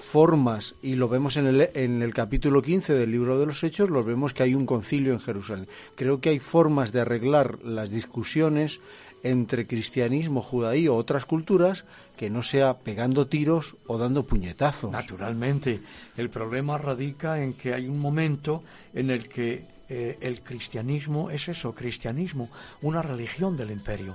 [0.00, 3.90] formas, y lo vemos en el, en el capítulo 15 del libro de los Hechos,
[3.90, 5.66] lo vemos que hay un concilio en Jerusalén.
[5.96, 8.78] Creo que hay formas de arreglar las discusiones
[9.24, 11.84] entre cristianismo, judaío o otras culturas
[12.16, 14.92] que no sea pegando tiros o dando puñetazos.
[14.92, 15.80] Naturalmente,
[16.16, 21.48] el problema radica en que hay un momento en el que eh, el cristianismo es
[21.48, 22.50] eso, cristianismo,
[22.82, 24.14] una religión del imperio.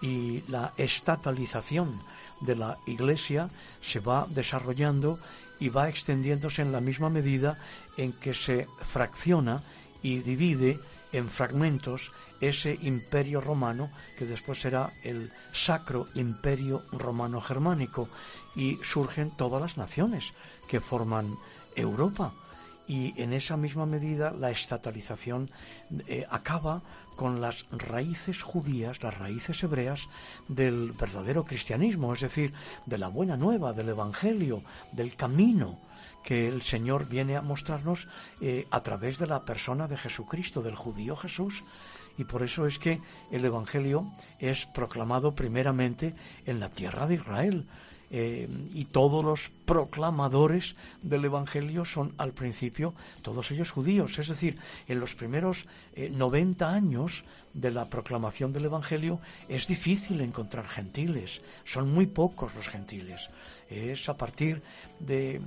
[0.00, 2.00] Y la estatalización
[2.40, 3.50] de la Iglesia
[3.82, 5.18] se va desarrollando
[5.60, 7.58] y va extendiéndose en la misma medida
[7.98, 9.60] en que se fracciona
[10.02, 10.80] y divide
[11.12, 18.08] en fragmentos ese imperio romano que después será el sacro imperio romano germánico
[18.56, 20.32] y surgen todas las naciones
[20.68, 21.36] que forman
[21.76, 22.32] Europa.
[22.86, 25.50] Y en esa misma medida la estatalización
[26.08, 26.82] eh, acaba
[27.14, 30.08] con las raíces judías, las raíces hebreas
[30.48, 32.52] del verdadero cristianismo, es decir,
[32.86, 35.78] de la buena nueva, del Evangelio, del camino
[36.24, 38.08] que el Señor viene a mostrarnos
[38.40, 41.62] eh, a través de la persona de Jesucristo, del judío Jesús,
[42.20, 47.64] y por eso es que el Evangelio es proclamado primeramente en la tierra de Israel.
[48.10, 54.18] Eh, y todos los proclamadores del Evangelio son al principio todos ellos judíos.
[54.18, 55.64] Es decir, en los primeros
[55.96, 61.40] 90 eh, años de la proclamación del Evangelio es difícil encontrar gentiles.
[61.64, 63.30] Son muy pocos los gentiles.
[63.70, 64.60] Es a partir
[64.98, 65.40] de,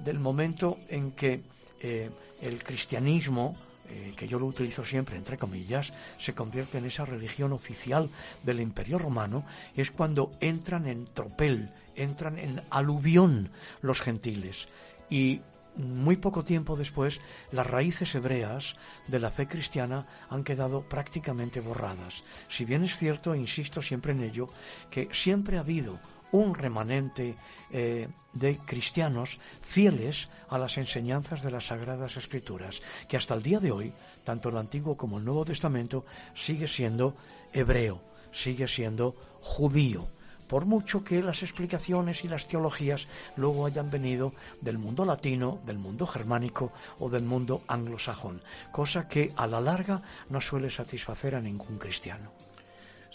[0.00, 1.42] del momento en que
[1.80, 2.10] eh,
[2.42, 3.54] el cristianismo
[3.88, 8.08] eh, que yo lo utilizo siempre entre comillas, se convierte en esa religión oficial
[8.42, 9.44] del Imperio Romano,
[9.74, 13.50] es cuando entran en tropel, entran en aluvión
[13.82, 14.68] los gentiles.
[15.10, 15.40] Y
[15.76, 17.20] muy poco tiempo después,
[17.52, 18.76] las raíces hebreas
[19.08, 22.22] de la fe cristiana han quedado prácticamente borradas.
[22.48, 24.48] Si bien es cierto, insisto siempre en ello,
[24.90, 25.98] que siempre ha habido
[26.32, 27.36] un remanente
[27.70, 33.60] eh, de cristianos fieles a las enseñanzas de las Sagradas Escrituras, que hasta el día
[33.60, 33.92] de hoy,
[34.24, 36.04] tanto el Antiguo como el Nuevo Testamento,
[36.34, 37.16] sigue siendo
[37.52, 38.00] hebreo,
[38.32, 40.06] sigue siendo judío
[40.46, 45.78] por mucho que las explicaciones y las teologías luego hayan venido del mundo latino, del
[45.78, 51.40] mundo germánico o del mundo anglosajón, cosa que a la larga no suele satisfacer a
[51.40, 52.30] ningún cristiano.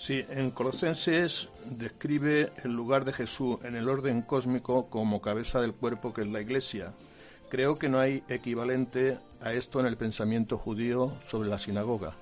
[0.02, 5.76] Sí, en Colosenses describe el lugar de Jesús en el orden cósmico como cabeza del
[5.76, 6.92] cuerpo que es la Iglesia.
[7.52, 12.14] Creo que no hay equivalente a esto en el pensamiento judío sobre la sinagoga.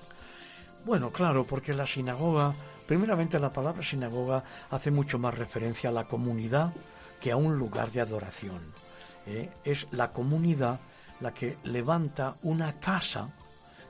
[0.84, 2.52] Bueno, claro, porque la sinagoga
[2.86, 6.72] Primeramente, la palabra sinagoga hace mucho más referencia a la comunidad
[7.18, 8.60] que a un lugar de adoración.
[9.26, 9.48] ¿eh?
[9.64, 10.80] Es la comunidad
[11.20, 13.30] la que levanta una casa,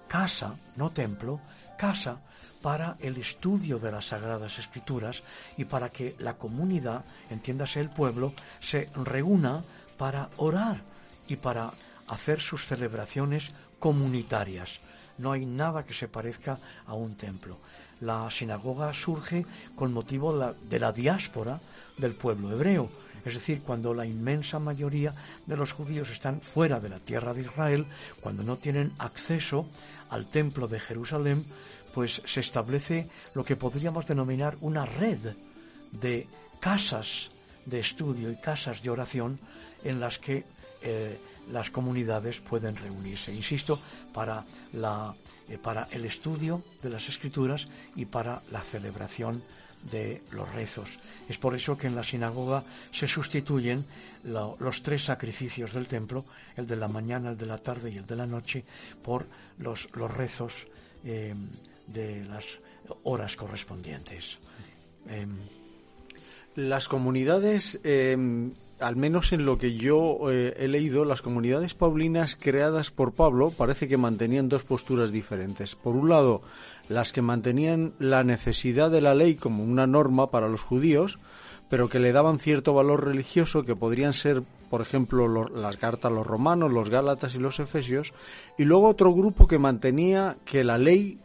[0.07, 1.41] casa, no templo,
[1.78, 2.20] casa
[2.62, 5.22] para el estudio de las Sagradas Escrituras
[5.56, 9.62] y para que la comunidad, entiéndase el pueblo, se reúna
[9.96, 10.82] para orar
[11.28, 11.70] y para
[12.08, 14.80] hacer sus celebraciones comunitarias.
[15.18, 17.58] No hay nada que se parezca a un templo
[18.00, 19.44] la sinagoga surge
[19.74, 21.61] con motivo de la diáspora
[21.98, 22.90] del pueblo hebreo.
[23.24, 25.12] Es decir, cuando la inmensa mayoría
[25.44, 27.86] de los judíos están fuera de la tierra de Israel,
[28.20, 29.66] cuando no tienen acceso
[30.08, 31.44] al templo de Jerusalén,
[31.93, 35.18] pues se establece lo que podríamos denominar una red
[35.93, 36.26] de
[36.61, 37.30] casas
[37.66, 39.38] de estudio y casas de oración
[39.84, 40.45] en las que
[40.82, 41.18] eh,
[41.51, 43.32] las comunidades pueden reunirse.
[43.32, 43.78] Insisto,
[44.12, 45.14] para la
[45.51, 47.66] eh, para el estudio de las escrituras
[47.97, 49.43] y para la celebración
[49.91, 51.01] de los rezos.
[51.28, 52.62] Es por eso que en la sinagoga
[52.93, 53.84] se sustituyen
[54.22, 56.24] los tres sacrificios del templo,
[56.57, 58.64] el de la mañana, el de la tarde y el de la noche,
[59.03, 59.26] por
[59.59, 60.68] los, los rezos
[61.05, 61.34] eh,
[61.93, 62.45] de las
[63.05, 64.38] horas correspondientes.
[65.07, 65.36] Em,
[66.57, 72.36] las comunidades em, al menos en lo que yo eh, he leído, las comunidades paulinas
[72.36, 75.74] creadas por Pablo parece que mantenían dos posturas diferentes.
[75.74, 76.43] Por un lado,
[76.88, 81.18] las que mantenían la necesidad de la ley como una norma para los judíos,
[81.68, 86.14] pero que le daban cierto valor religioso, que podrían ser, por ejemplo, las cartas a
[86.14, 88.12] los romanos, los gálatas y los efesios,
[88.59, 91.18] y luego otro grupo que mantenía que la ley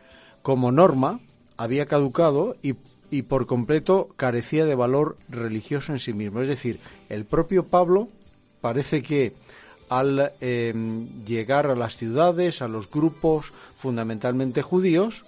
[0.46, 1.22] como norma
[1.58, 2.76] había caducado y
[3.12, 6.42] y por completo carecía de valor religioso en sí mismo.
[6.42, 6.80] Es decir,
[7.10, 8.08] el propio Pablo
[8.62, 9.34] parece que
[9.90, 15.24] al em, llegar a las ciudades, a los grupos fundamentalmente judíos,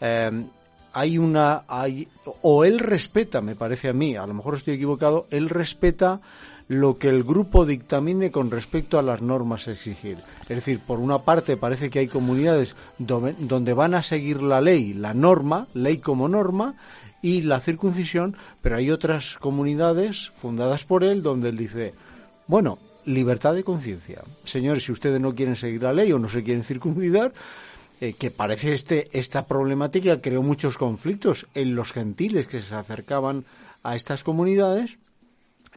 [0.00, 0.46] em,
[0.92, 2.06] hay una hay,
[2.42, 6.20] o él respeta, me parece a mí, a lo mejor estoy equivocado, él respeta
[6.68, 10.16] lo que el grupo dictamine con respecto a las normas a exigir.
[10.42, 14.94] Es decir, por una parte parece que hay comunidades donde van a seguir la ley,
[14.94, 16.76] la norma, ley como norma,
[17.24, 21.94] y la circuncisión, pero hay otras comunidades fundadas por él donde él dice,
[22.46, 24.22] bueno, libertad de conciencia.
[24.44, 27.32] Señores, si ustedes no quieren seguir la ley o no se quieren circuncidar,
[28.02, 33.46] eh, que parece este, esta problemática creó muchos conflictos en los gentiles que se acercaban
[33.82, 34.98] a estas comunidades,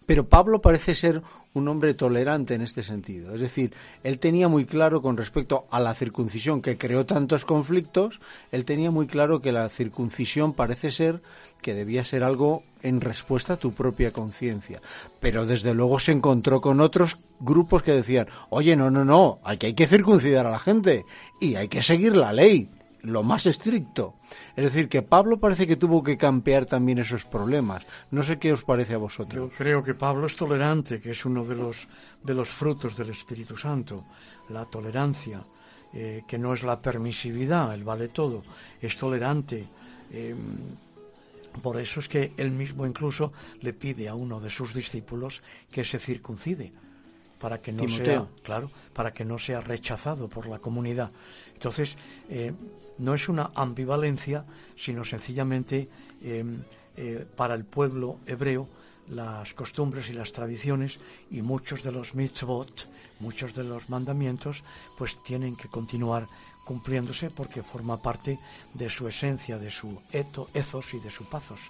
[0.08, 1.22] pero Pablo parece ser
[1.53, 3.36] un hombre tolerante en este sentido.
[3.36, 8.20] Es decir, él tenía muy claro con respecto a la circuncisión que creó tantos conflictos,
[8.51, 11.22] él tenía muy claro que la circuncisión parece ser
[11.62, 14.82] que debía ser algo en respuesta a tu propia conciencia.
[15.20, 19.58] Pero desde luego se encontró con otros grupos que decían, oye, no, no, no, hay
[19.58, 21.03] que, hay que circuncidar a la gente
[21.41, 22.70] y hay que seguir la ley
[23.08, 24.16] lo más estricto.
[24.55, 27.86] Es decir, que Pablo parece que tuvo que campear también esos problemas.
[28.12, 29.49] No sé qué os parece a vosotros.
[29.49, 31.88] Yo creo que Pablo es tolerante, que es uno de los,
[32.24, 34.05] de los frutos del Espíritu Santo,
[34.49, 35.41] la tolerancia,
[35.93, 38.43] eh, que no es la permisividad, el vale todo,
[38.82, 39.66] es tolerante.
[40.12, 40.38] Em,
[41.62, 45.41] por eso es que él mismo incluso le pide a uno de sus discípulos
[45.72, 46.72] que se circuncide
[47.39, 51.12] para que no sea claro para que no sea rechazado por la comunidad
[51.53, 51.95] entonces
[52.30, 52.53] eh,
[53.00, 54.45] no es una ambivalencia,
[54.76, 55.88] sino sencillamente
[56.22, 56.60] em,
[56.95, 58.68] eh, para el pueblo hebreo
[59.10, 61.00] las costumbres y las tradiciones
[61.32, 62.89] y muchos de los mitzvot,
[63.20, 64.64] muchos de los mandamientos,
[64.98, 66.28] pues tienen que continuar
[66.66, 68.38] cumpliéndose porque forma parte
[68.74, 71.62] de su esencia, de su eto, ethos y de su pazos.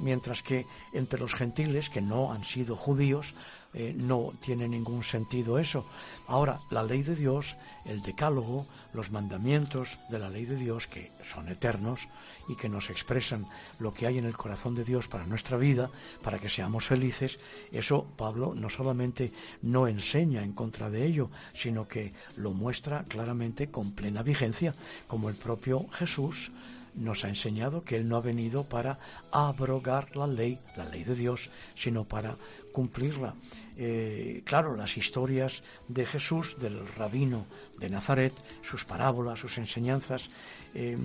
[0.00, 3.34] Mientras que entre los gentiles, que no han sido judíos,
[3.72, 5.86] eh, no tiene ningún sentido eso.
[6.26, 11.12] Ahora, la ley de Dios, el decálogo, los mandamientos de la ley de Dios, que
[11.22, 12.08] son eternos
[12.48, 13.46] y que nos expresan
[13.78, 15.88] lo que hay en el corazón de Dios para nuestra vida,
[16.22, 17.38] para que seamos felices,
[17.70, 23.70] eso Pablo no solamente no enseña en contra de ello, sino que lo muestra claramente
[23.70, 24.74] con plena vigencia,
[25.06, 26.50] como el propio Jesús
[26.94, 28.98] nos ha enseñado que Él no ha venido para
[29.32, 32.36] abrogar la ley, la ley de Dios, sino para
[32.72, 33.34] cumplirla.
[33.76, 37.46] Eh, claro, las historias de Jesús, del rabino
[37.78, 40.28] de Nazaret, sus parábolas, sus enseñanzas,
[40.74, 40.96] eh,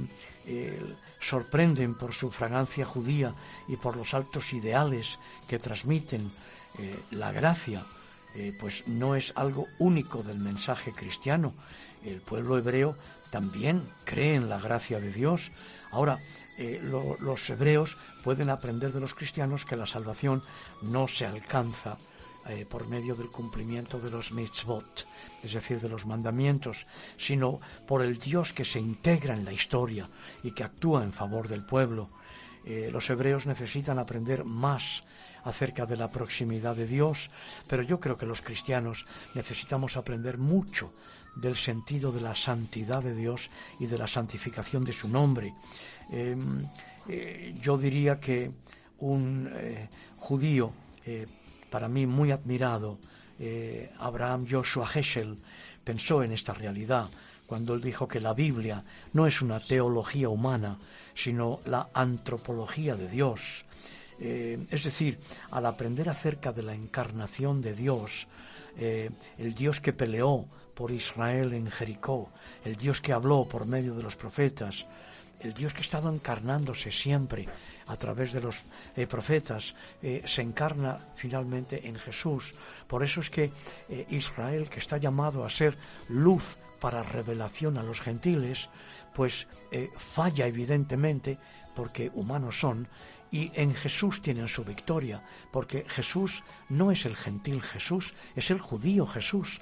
[0.47, 0.79] eh,
[1.19, 3.33] sorprenden por su fragancia judía
[3.67, 6.31] y por los altos ideales que transmiten
[7.11, 7.85] la gracia,
[8.59, 11.53] pues no es algo único del mensaje cristiano.
[12.03, 12.97] El pueblo hebreo
[13.31, 15.51] también cree en la gracia de Dios,
[15.95, 16.19] Ahora,
[16.57, 20.43] eh, los hebreos pueden aprender de los cristianos que la salvación
[20.81, 21.97] no se alcanza
[22.47, 25.07] eh, por medio del cumplimiento de los mitzvot,
[25.43, 26.85] es decir, de los mandamientos,
[27.17, 30.07] sino por el Dios que se integra en la historia
[30.43, 32.09] y que actúa en favor del pueblo.
[32.63, 35.03] Eh, los hebreos necesitan aprender más
[35.43, 37.31] acerca de la proximidad de Dios,
[37.67, 40.93] pero yo creo que los cristianos necesitamos aprender mucho
[41.35, 43.49] del sentido de la santidad de Dios
[43.79, 45.53] y de la santificación de su nombre.
[46.11, 46.65] Em,
[47.07, 48.51] eh, yo diría que
[48.99, 50.71] un eh, judío,
[51.05, 51.27] eh,
[51.69, 52.99] para mí muy admirado,
[53.99, 55.37] Abraham Joshua Heschel,
[55.83, 57.09] pensó en esta realidad
[57.45, 58.81] cuando él dijo que la Biblia
[59.11, 60.77] no es una teología humana,
[61.13, 63.65] sino la antropología de Dios.
[64.17, 65.19] es decir,
[65.51, 68.27] al aprender acerca de la encarnación de Dios,
[68.77, 72.29] el Dios que peleó por Israel en Jericó,
[72.63, 74.85] el Dios que habló por medio de los profetas,
[75.45, 77.47] el Dios que ha estado encarnándose siempre
[77.87, 78.57] a través de los
[78.95, 82.55] eh, profetas, eh, se encarna finalmente en Jesús.
[82.87, 83.51] Por eso es que
[83.87, 85.77] eh, Israel, que está llamado a ser
[86.09, 88.69] luz para revelación a los gentiles,
[89.13, 89.47] pues
[89.95, 91.37] falla evidentemente
[91.73, 92.87] porque humanos son
[93.31, 95.21] y en Jesús tienen su victoria,
[95.51, 99.61] porque Jesús no es el gentil Jesús, es el judío Jesús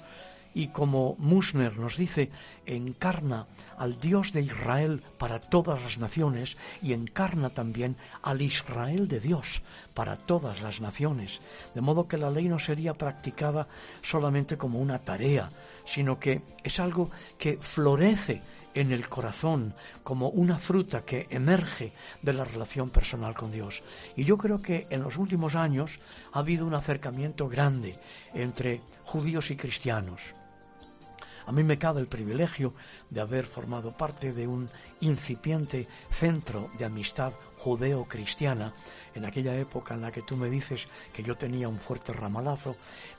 [0.54, 2.30] y como Musner nos dice,
[2.64, 3.46] encarna
[3.76, 9.62] al Dios de Israel para todas las naciones y encarna también al Israel de Dios
[9.94, 11.40] para todas las naciones.
[11.74, 13.66] De modo que la ley no sería practicada
[14.02, 15.50] solamente como una tarea,
[15.84, 18.40] sino que es algo que florece
[18.74, 21.92] en el corazón como una fruta que emerge
[22.22, 23.82] de la relación personal con Dios.
[24.16, 26.00] Y yo creo que en los últimos años
[26.32, 27.96] ha habido un acercamiento grande
[28.34, 30.34] entre judíos y cristianos.
[31.46, 32.74] A mí me cabe el privilegio
[33.10, 34.68] de haber formado parte de un
[35.00, 38.72] incipiente centro de amistad judeo-cristiana
[39.14, 42.76] en aquella época en la que tú me dices que yo tenía un fuerte ramalazo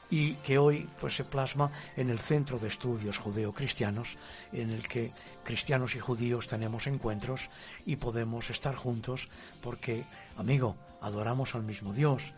[0.10, 4.18] y que hoy pues se plasma en el centro de estudios judeo-cristianos
[4.52, 5.12] en el que
[5.44, 7.50] cristianos y judíos tenemos encuentros
[7.86, 9.30] y podemos estar juntos
[9.62, 10.04] porque,
[10.38, 12.34] amigo, adoramos al mismo Dios.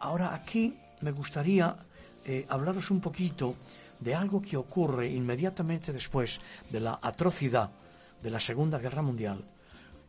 [0.00, 1.76] Ahora aquí me gustaría
[2.24, 3.54] eh, hablaros un poquito
[4.00, 6.40] de algo que ocurre inmediatamente después
[6.70, 7.70] de la atrocidad
[8.22, 9.44] de la Segunda Guerra Mundial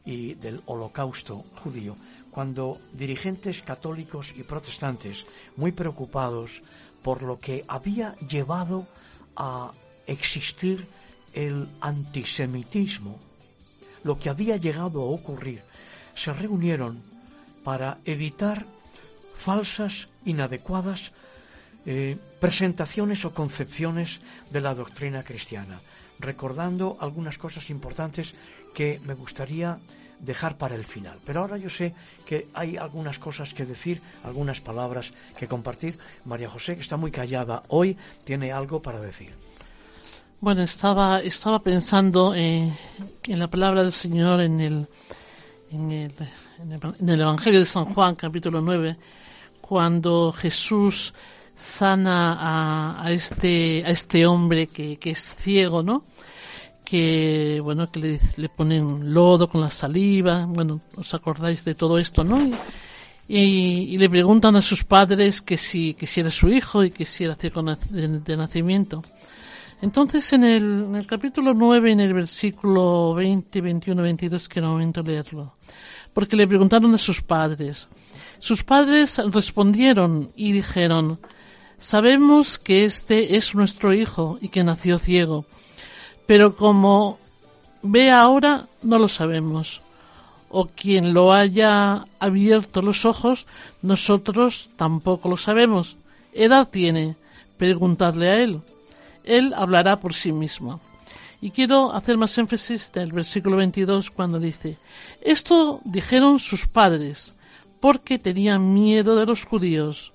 [0.06, 1.96] y del holocausto judío,
[2.32, 5.26] cuando dirigentes católicos y protestantes,
[5.56, 6.62] muy preocupados
[7.04, 8.88] por lo que había llevado
[9.36, 9.72] a
[10.08, 10.88] existir
[11.34, 13.20] el antisemitismo,
[14.04, 15.62] lo que había llegado a ocurrir,
[16.16, 17.02] se reunieron
[17.64, 18.66] para evitar
[19.36, 21.12] falsas, inadecuadas
[21.86, 25.80] eh, presentaciones o concepciones de la doctrina cristiana,
[26.20, 28.34] recordando algunas cosas importantes
[28.74, 29.80] que me gustaría
[30.20, 31.18] dejar para el final.
[31.26, 31.94] Pero ahora yo sé
[32.26, 35.98] que hay algunas cosas que decir, algunas palabras que compartir.
[36.26, 39.34] María José, que está muy callada hoy, tiene algo para decir.
[40.42, 42.72] Bueno, estaba, estaba pensando eh,
[43.24, 44.88] en la palabra del Señor en el,
[45.72, 46.12] en el,
[47.00, 48.98] en el Evangelio de San Juan, capítulo 9,
[49.60, 51.14] cuando Jesús
[51.60, 56.04] sana a, este, a este hombre que, que es ciego, ¿no?
[56.90, 60.48] que bueno que le, le, ponen lodo con la saliva.
[60.48, 62.40] Bueno os acordáis de todo esto no
[63.28, 66.90] y, y, le preguntan a sus padres que si que si era su hijo y
[66.90, 69.04] que si era ciego de, nacimiento.
[69.84, 74.72] Entonces en el, en el capítulo 9 en el versículo 20 21 22 que no
[74.72, 75.54] momento leerlo
[76.12, 77.88] porque le preguntaron a sus padres.
[78.40, 81.20] Sus padres respondieron y dijeron
[81.80, 85.46] Sabemos que este es nuestro hijo y que nació ciego,
[86.28, 87.20] pero como
[87.82, 89.82] ve ahora no lo sabemos.
[90.52, 93.46] O quien lo haya abierto los ojos,
[93.82, 95.96] nosotros tampoco lo sabemos.
[96.34, 97.16] edad tiene?
[97.58, 98.62] Preguntadle a él.
[99.24, 100.82] Él hablará por sí mismo.
[101.40, 104.78] Y quiero hacer más énfasis en el versículo 22 cuando dice,
[105.22, 107.34] esto dijeron sus padres,
[107.80, 110.12] porque tenían miedo de los judíos,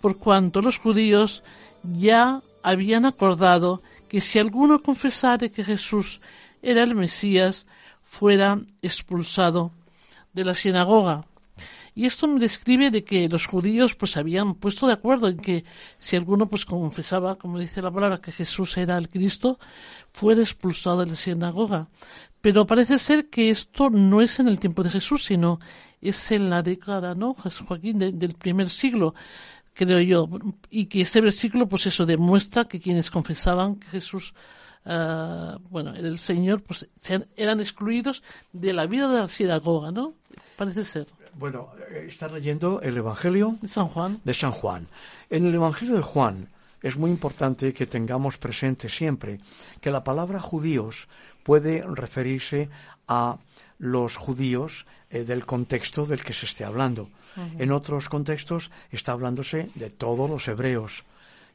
[0.00, 1.42] por cuanto los judíos
[1.82, 6.20] ya habían acordado que si alguno confesare que Jesús
[6.62, 7.66] era el Mesías,
[8.02, 9.70] fuera expulsado
[10.32, 11.24] de la sinagoga.
[11.94, 15.64] Y esto me describe de que los judíos pues habían puesto de acuerdo en que
[15.98, 19.58] si alguno pues confesaba, como dice la palabra, que Jesús era el Cristo,
[20.12, 21.88] fuera expulsado de la sinagoga.
[22.40, 25.58] Pero parece ser que esto no es en el tiempo de Jesús, sino
[26.00, 29.14] es en la década, ¿no, Joaquín, del primer siglo,
[29.78, 30.28] creo yo.
[30.68, 34.34] Y que este versículo, pues eso, demuestra que quienes confesaban que Jesús
[34.84, 36.88] uh, bueno, era el Señor, pues
[37.36, 38.22] eran excluidos
[38.52, 40.14] de la vida de la sinagoga, ¿no?
[40.56, 41.06] Parece ser.
[41.34, 44.20] Bueno, eh, está leyendo el Evangelio de San Juan.
[44.24, 44.88] De San Juan.
[45.30, 46.48] En el Evangelio de Juan
[46.82, 49.38] es muy importante que tengamos presente siempre
[49.80, 51.08] que la palabra judíos
[51.44, 52.68] puede referirse
[53.06, 53.38] a
[53.78, 57.08] los judíos eh, del contexto del que se esté hablando.
[57.58, 61.04] En otros contextos está hablándose de todos los hebreos,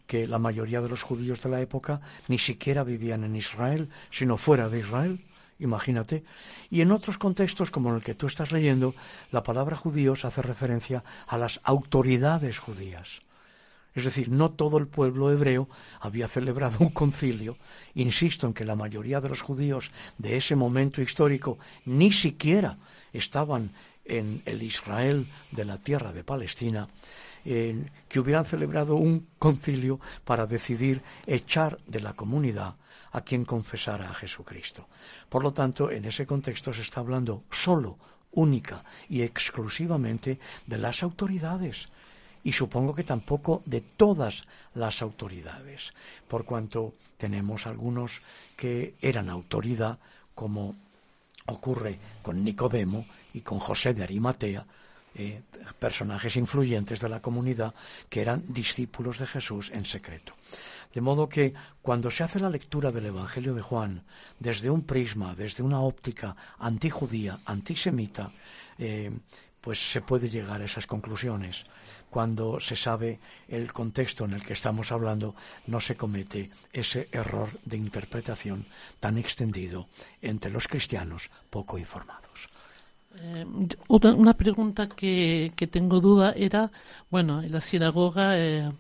[0.08, 4.38] que la mayoría de los judíos de la época ni siquiera vivían en Israel, sino
[4.38, 5.20] fuera de Israel
[5.60, 6.24] imagínate.
[6.70, 8.94] Y en otros contextos, como en el que tú estás leyendo,
[9.32, 13.22] la palabra judíos hace referencia a las autoridades judías.
[13.96, 15.70] Es decir, no todo el pueblo hebreo
[16.00, 17.58] había celebrado un concilio.
[17.94, 22.78] Insisto en que la mayoría de los judíos de ese momento histórico ni siquiera
[23.14, 23.70] estaban
[24.06, 26.88] en el Israel de la tierra de Palestina,
[27.44, 32.76] que hubieran celebrado un concilio para decidir echar de la comunidad
[33.12, 34.88] a quien confesara a Jesucristo.
[35.30, 37.98] Por lo tanto, en ese contexto se está hablando solo,
[38.32, 41.90] única y exclusivamente de las autoridades.
[42.44, 45.94] Y supongo que tampoco de todas las autoridades,
[46.28, 48.22] por cuanto tenemos algunos
[48.58, 50.00] que eran autoridad,
[50.36, 50.76] como
[51.46, 54.66] ocurre con Nicodemo y con José de Arimatea,
[55.16, 55.44] eh,
[55.78, 57.76] personajes influyentes de la comunidad
[58.10, 60.34] que eran discípulos de Jesús en secreto.
[60.92, 64.04] De modo que cuando se hace la lectura del Evangelio de Juan
[64.40, 68.32] desde un prisma, desde una óptica antijudía, antisemita,
[68.80, 69.12] eh,
[69.62, 71.64] pues se puede llegar a esas conclusiones.
[72.10, 75.36] Cuando se sabe el contexto en el que estamos hablando,
[75.68, 78.66] no se comete ese error de interpretación
[79.00, 79.88] tan extendido
[80.22, 82.53] entre los cristianos poco informados.
[83.16, 83.46] Eh,
[83.88, 86.72] una, pregunta que, tengo duda era,
[87.10, 88.72] bueno, en la sinagoga eh,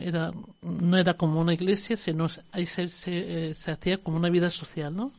[0.00, 0.32] era,
[0.62, 4.94] no era como una iglesia, sino ahí se, se, eh, hacía como una vida social,
[4.94, 5.12] ¿no?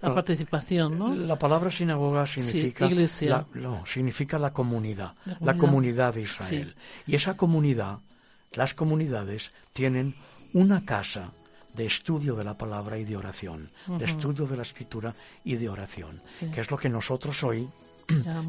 [0.00, 1.14] La participación, ¿no?
[1.14, 3.46] La palabra sinagoga significa, iglesia.
[3.54, 6.74] La, no, significa la comunidad, la comunidad, de Israel.
[7.06, 7.98] Y esa comunidad,
[8.52, 10.14] las comunidades, tienen
[10.52, 11.32] una casa
[11.74, 15.14] de estudio de la palabra y de oración, de estudio de la escritura
[15.44, 16.20] y de oración,
[16.52, 17.68] que es lo que nosotros hoy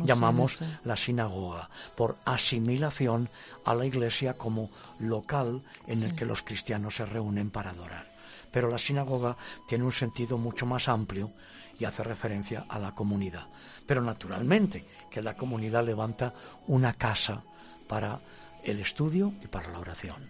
[0.04, 3.30] llamamos la sinagoga, por asimilación
[3.66, 4.70] a la iglesia como
[5.00, 8.08] local en el que los cristianos se reúnen para adorar.
[8.52, 11.32] Pero la sinagoga tiene un sentido mucho más amplio
[11.80, 13.48] y hace referencia a la comunidad.
[13.88, 16.34] Pero naturalmente que la comunidad levanta
[16.68, 17.42] una casa
[17.88, 18.20] para
[18.64, 20.30] el estudio y para la oración.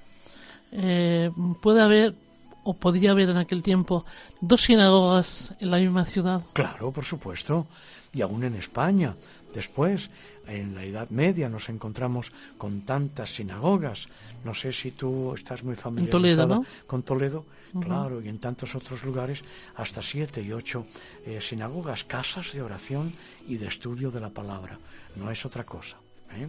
[0.72, 1.30] Eh,
[1.62, 2.16] puede haber
[2.64, 4.06] o podría haber en aquel tiempo
[4.40, 6.42] dos sinagogas en la misma ciudad.
[6.54, 7.68] Claro, por supuesto
[8.14, 9.16] y aún en España.
[9.54, 10.10] Después,
[10.48, 14.08] en la Edad Media, nos encontramos con tantas sinagogas.
[14.44, 17.46] No sé si tú estás muy familiarizada con Toledo,
[17.80, 19.44] claro, y en tantos otros lugares,
[19.76, 20.86] hasta siete y ocho
[21.26, 23.14] eh, sinagogas, casas de oración
[23.48, 24.78] y de estudio de la palabra.
[25.16, 25.98] No es otra cosa.
[26.36, 26.48] ¿eh?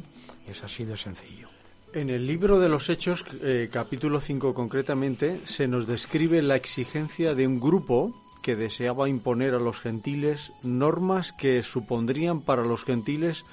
[0.48, 1.61] Es así de sencillo.
[1.94, 7.34] En el libro de los Hechos, eh, capítulo 5 concretamente, se nos describe la exigencia
[7.34, 13.44] de un grupo que deseaba imponer a los gentiles normas que supondrían para los gentiles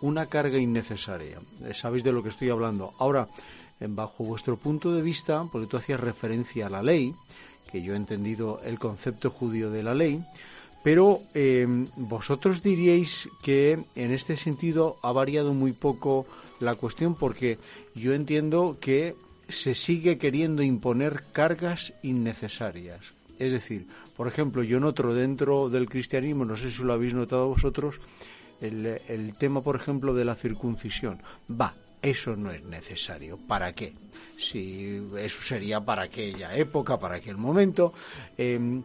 [0.00, 1.38] una carga innecesaria.
[1.64, 2.92] Eh, sabéis de lo que estoy hablando.
[2.98, 3.28] Ahora,
[3.78, 7.14] bajo vuestro punto de vista, porque tú hacías referencia a la ley,
[7.70, 10.20] que yo he entendido el concepto judío de la ley,
[10.82, 11.66] pero eh,
[11.96, 16.26] vosotros diríais que en este sentido ha variado muy poco
[16.64, 17.58] la cuestión porque
[17.94, 19.14] yo entiendo que
[19.48, 23.14] se sigue queriendo imponer cargas innecesarias.
[23.38, 23.86] Es decir,
[24.16, 28.00] por ejemplo, yo noto dentro del cristianismo, no sé si lo habéis notado vosotros,
[28.60, 31.20] el, tema, por ejemplo, de la circuncisión.
[31.50, 33.36] Va, eso no es necesario.
[33.36, 33.92] ¿Para qué?
[34.38, 37.92] Si eso sería para aquella época, para aquel momento.
[38.38, 38.82] Em,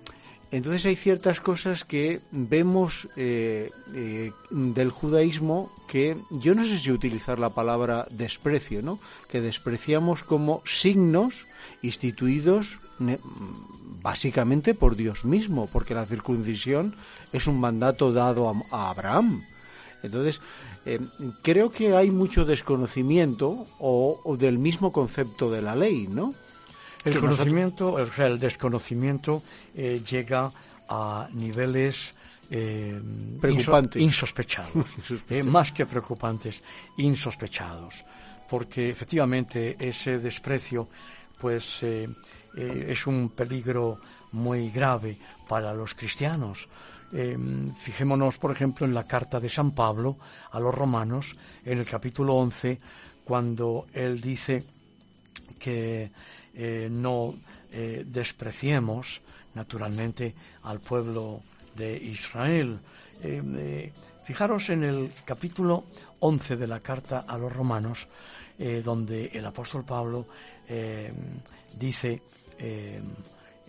[0.51, 6.91] entonces hay ciertas cosas que vemos eh, eh, del judaísmo que yo no sé si
[6.91, 8.99] utilizar la palabra desprecio, ¿no?
[9.29, 11.45] Que despreciamos como signos
[11.81, 12.79] instituidos
[14.01, 16.95] básicamente por Dios mismo, porque la circuncisión
[17.33, 19.43] es un mandato dado a, Abraham.
[20.03, 20.41] Entonces,
[20.85, 20.99] eh,
[21.41, 26.33] creo que hay mucho desconocimiento o, del mismo concepto de la ley, ¿no?
[27.05, 29.41] El conocimiento, o sea, el desconocimiento
[29.75, 30.51] eh, llega
[30.89, 32.13] a niveles
[32.51, 32.99] eh,
[33.39, 34.85] preocupantes, insospechados,
[35.45, 36.61] más que preocupantes,
[36.97, 38.03] insospechados,
[38.49, 40.89] porque efectivamente ese desprecio,
[41.39, 42.09] pues eh,
[42.55, 43.99] es un peligro
[44.31, 46.67] muy grave para los cristianos.
[47.11, 47.37] Eh,
[47.81, 50.17] fijémonos, por ejemplo, en la carta de San Pablo
[50.51, 51.35] a los romanos,
[51.65, 52.79] en el capítulo 11,
[53.23, 54.63] cuando él dice
[55.57, 56.11] que
[56.55, 57.35] eh, no
[57.71, 59.21] despreciemos,
[59.53, 60.33] naturalmente,
[60.63, 61.43] al pueblo
[61.75, 62.79] de Israel.
[64.25, 65.83] fijaros en el capítulo
[66.19, 68.07] 11 de la carta a los romanos,
[68.83, 70.25] donde el apóstol Pablo
[71.77, 72.23] dice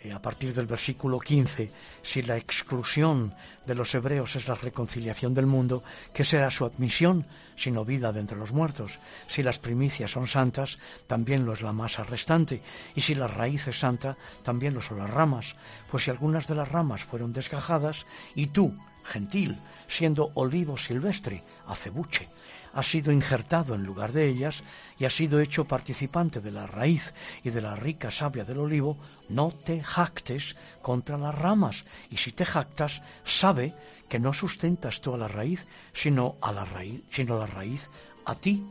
[0.03, 1.71] eh, a partir del versículo 15,
[2.03, 3.35] si la exclusión
[3.67, 5.83] de los hebreos es la reconciliación del mundo,
[6.15, 7.27] ¿qué será su admisión
[7.57, 8.99] sino vida de entre los muertos?
[9.29, 12.63] Si las primicias son santas, también lo es la masa restante,
[12.95, 15.55] y si la raíz es santa, también lo son las ramas,
[15.91, 18.75] pues si algunas de las ramas fueron desgajadas, y tú,
[19.05, 22.29] gentil, siendo olivo silvestre, acebuche,
[22.73, 24.63] ha sido injertado en lugar de ellas
[24.99, 28.97] y ha sido hecho participante de la raíz y de la rica savia del olivo,
[29.29, 31.85] no te jactes contra las ramas.
[32.11, 33.75] Y si te jactas, sabe
[34.09, 37.89] que no sustentas tú a la raíz, sino a la raíz, sino la raíz
[38.25, 38.65] a ti.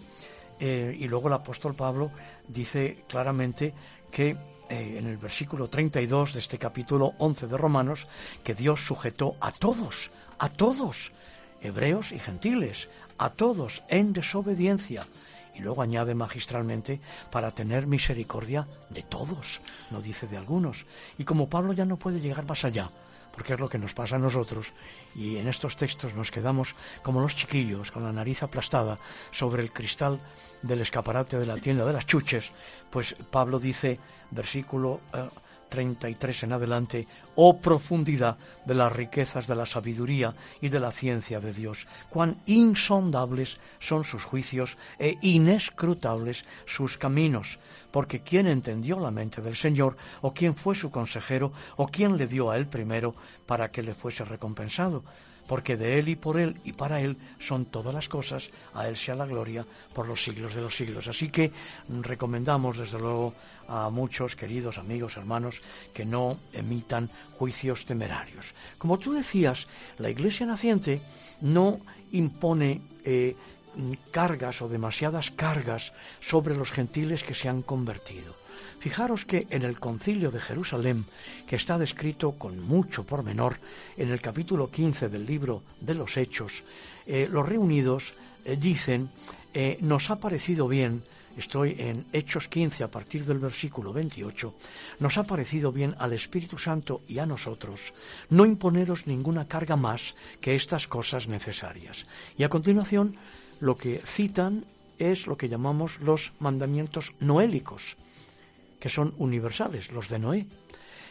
[0.60, 2.12] Eh, y luego el apóstol Pablo
[2.48, 3.74] dice claramente
[4.12, 4.36] que
[4.70, 8.08] eh, en el versículo 32 de este capítulo 11 de Romanos,
[8.44, 11.12] que Dios sujetó a todos, a todos,
[11.62, 12.88] hebreos y gentiles,
[13.20, 15.06] a todos en desobediencia.
[15.54, 17.02] Y luego añade magistralmente,
[17.32, 19.62] para tener misericordia de todos,
[19.92, 20.86] no dice de algunos.
[21.18, 22.90] Y como Pablo ya no puede llegar más allá,
[23.34, 24.72] porque es lo que nos pasa a nosotros,
[25.16, 29.00] y en estos textos nos quedamos como los chiquillos, con la nariz aplastada
[29.32, 30.20] sobre el cristal
[30.62, 32.52] del escaparate de la tienda de las chuches,
[32.90, 34.00] pues Pablo dice,
[34.32, 35.02] versículo...
[35.14, 35.28] Eh,
[35.70, 41.40] 33 en adelante, oh profundidad de las riquezas de la sabiduría y de la ciencia
[41.40, 47.60] de Dios, cuán insondables son sus juicios e inescrutables sus caminos,
[47.92, 52.28] porque quién entendió la mente del Señor, o quién fue su consejero, o quién le
[52.28, 53.16] dio a él primero
[53.46, 55.04] para que le fuese recompensado
[55.50, 58.96] porque de Él y por Él y para Él son todas las cosas, a Él
[58.96, 61.08] sea la gloria por los siglos de los siglos.
[61.08, 61.52] Así que
[61.90, 63.34] recomendamos desde luego
[63.68, 65.60] a muchos queridos amigos, hermanos,
[65.92, 68.54] que no emitan juicios temerarios.
[68.78, 69.66] Como tú decías,
[69.98, 71.02] la Iglesia naciente
[71.42, 71.80] no
[72.12, 73.36] impone eh,
[74.12, 78.39] cargas o demasiadas cargas sobre los gentiles que se han convertido.
[78.80, 81.04] Fijaros que en el concilio de Jerusalén,
[81.46, 83.60] que está descrito con mucho pormenor
[83.98, 86.64] en el capítulo 15 del libro de los Hechos,
[87.06, 88.14] eh, los reunidos
[88.46, 89.10] eh, dicen,
[89.54, 91.04] eh, nos ha parecido bien,
[91.36, 94.56] estoy en Hechos 15 a partir del versículo 28,
[95.00, 97.94] nos ha parecido bien al Espíritu Santo y a nosotros
[98.30, 102.08] no imponeros ninguna carga más que estas cosas necesarias.
[102.38, 103.18] Y a continuación,
[103.60, 104.64] lo que citan
[104.98, 107.98] es lo que llamamos los mandamientos noélicos
[108.80, 110.48] que son universales, los de Noé,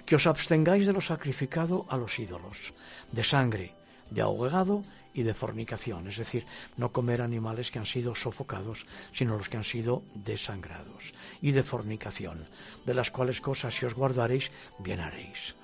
[0.07, 2.73] que os abstengáis de lo sacrificado a los ídolos,
[3.13, 3.75] de sangre,
[4.11, 6.47] de ahogado y de fornicación, es decir,
[6.77, 11.13] no comer animales que han sido sofocados, sino los que han sido desangrados,
[11.43, 12.47] y de fornicación,
[12.87, 15.55] de las cuales cosas si os guardaréis, bien haréis.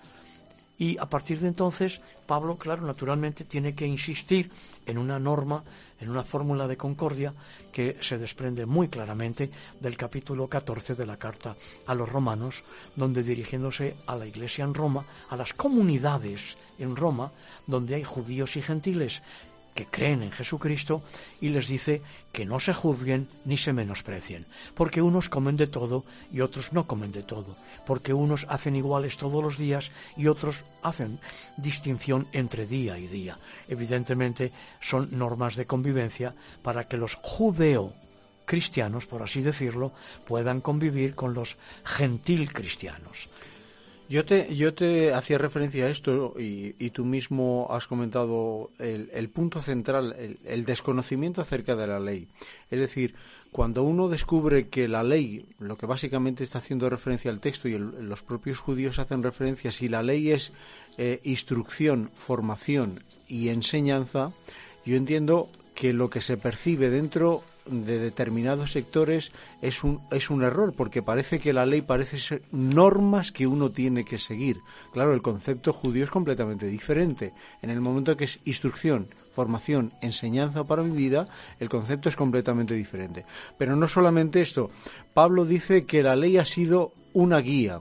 [0.77, 4.51] Y a partir de entonces, Pablo, claro, naturalmente tiene que insistir
[4.87, 5.63] en una norma,
[6.05, 7.35] en una fórmula de concordia
[7.73, 9.51] que se desprende muy claramente
[9.81, 12.63] del capítulo 14 de la carta a los romanos,
[12.95, 17.33] donde dirigiéndose a la iglesia en Roma, a las comunidades en Roma,
[17.67, 19.23] donde hay judíos y gentiles,
[19.75, 21.03] que creen en Jesucristo
[21.41, 22.03] y les dice
[22.33, 26.87] que no se juzguen ni se menosprecien, porque unos comen de todo y otros no
[26.87, 27.57] comen de todo,
[27.87, 31.21] porque unos hacen iguales todos los días y otros hacen
[31.57, 33.37] distinción entre día y día.
[33.69, 37.93] Evidentemente son normas de convivencia para que los judeo
[38.47, 39.93] cristianos, por así decirlo,
[40.27, 43.29] puedan convivir con los gentil cristianos.
[44.09, 49.11] Yo te, yo te hacía referencia a esto y, y tú mismo has comentado el,
[49.15, 52.29] el punto central, el, el, desconocimiento acerca de la ley.
[52.71, 53.15] Es decir,
[53.51, 57.79] cuando uno descubre que la ley, lo que básicamente está haciendo referencia al texto y
[57.79, 60.53] los propios judíos hacen referencia, si la ley es
[60.99, 64.33] eh, instrucción, formación y enseñanza,
[64.85, 70.43] yo entiendo que lo que se percibe dentro de determinados sectores es un, es un
[70.43, 74.59] error, porque parece que la ley parece ser normas que uno tiene que seguir.
[74.93, 77.33] Claro, el concepto judío es completamente diferente.
[77.63, 82.75] En el momento que es instrucción, formación, enseñanza para mi vida, el concepto es completamente
[82.75, 83.25] diferente.
[83.59, 84.71] Pero no solamente esto,
[85.13, 87.81] Pablo dice que la ley ha sido una guía.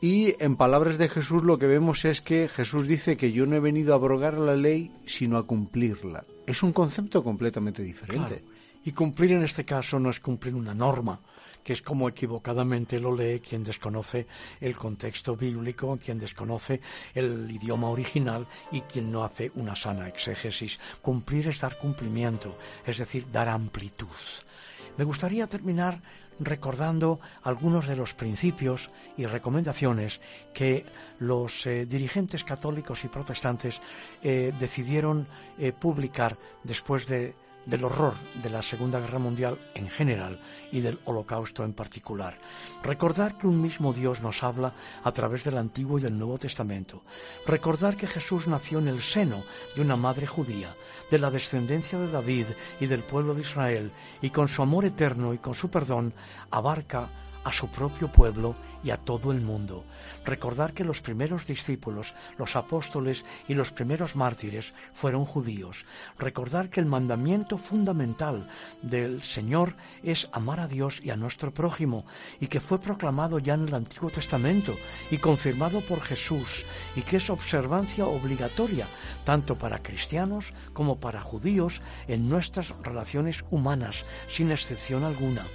[0.00, 3.56] Y en palabras de Jesús lo que vemos es que Jesús dice que yo no
[3.56, 6.24] he venido a abrogar la ley, sino a cumplirla.
[6.46, 8.42] Es un concepto completamente diferente.
[8.86, 11.20] Y cumplir en este caso no es cumplir una norma,
[11.64, 14.28] que es como equivocadamente lo lee quien desconoce
[14.60, 16.80] el contexto bíblico, quien desconoce
[17.12, 20.78] el idioma original y quien no hace una sana exégesis.
[21.02, 22.56] Cumplir es dar cumplimiento,
[22.86, 24.06] es decir, dar amplitud.
[24.96, 26.00] Me gustaría terminar
[26.38, 30.20] recordando algunos de los principios y recomendaciones
[30.54, 30.86] que
[31.18, 33.80] los eh, dirigentes católicos y protestantes
[34.22, 35.26] eh, decidieron
[35.58, 37.34] eh, publicar después de
[37.66, 40.40] del horror de la Segunda Guerra Mundial en general
[40.72, 42.38] y del Holocausto en particular.
[42.82, 44.72] Recordar que un mismo Dios nos habla
[45.04, 47.02] a través del Antiguo y del Nuevo Testamento.
[47.46, 49.42] Recordar que Jesús nació en el seno
[49.74, 50.74] de una madre judía,
[51.10, 52.46] de la descendencia de David
[52.80, 53.92] y del pueblo de Israel,
[54.22, 56.14] y con su amor eterno y con su perdón
[56.50, 59.84] abarca a su propio pueblo y a todo el mundo.
[60.24, 65.86] Recordar que los primeros discípulos, los apóstoles y los primeros mártires fueron judíos.
[66.18, 68.48] Recordar que el mandamiento fundamental
[68.82, 72.04] del Señor es amar a Dios y a nuestro prójimo
[72.40, 74.74] y que fue proclamado ya en el Antiguo Testamento
[75.12, 76.64] y confirmado por Jesús
[76.96, 78.88] y que es observancia obligatoria
[79.24, 85.46] tanto para cristianos como para judíos en nuestras relaciones humanas, sin excepción alguna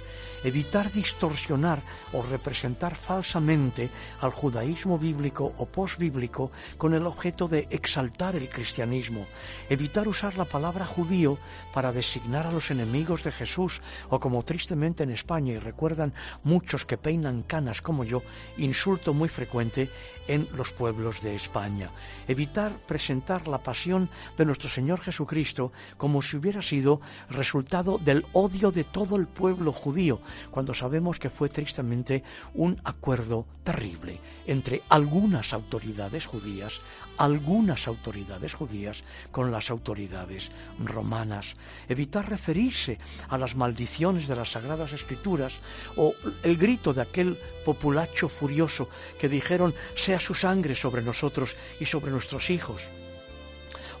[0.44, 1.82] evitar distorsionar
[2.12, 3.90] o representar falsamente
[4.20, 9.26] al judaísmo bíblico o posbíblico con el objeto de exaltar el cristianismo,
[9.68, 11.38] evitar usar la palabra judío
[11.72, 13.80] para designar a los enemigos de Jesús
[14.10, 16.14] o como tristemente en España y recuerdan
[16.44, 18.22] muchos que peinan canas como yo,
[18.58, 19.90] insulto muy frecuente
[20.28, 21.90] en los pueblos de España.
[22.28, 27.00] Evitar presentar la pasión de nuestro Señor Jesucristo como si hubiera sido
[27.30, 30.20] resultado del odio de todo el pueblo judío,
[30.50, 32.22] cuando sabemos que fue tristemente
[32.54, 36.80] un acuerdo terrible entre algunas autoridades judías,
[37.18, 41.56] algunas autoridades judías con las autoridades romanas.
[41.88, 42.98] Evitar referirse
[43.28, 45.60] a las maldiciones de las Sagradas Escrituras
[45.96, 49.74] o el grito de aquel populacho furioso que dijeron
[50.12, 52.82] sea su sangre sobre nosotros y sobre nuestros hijos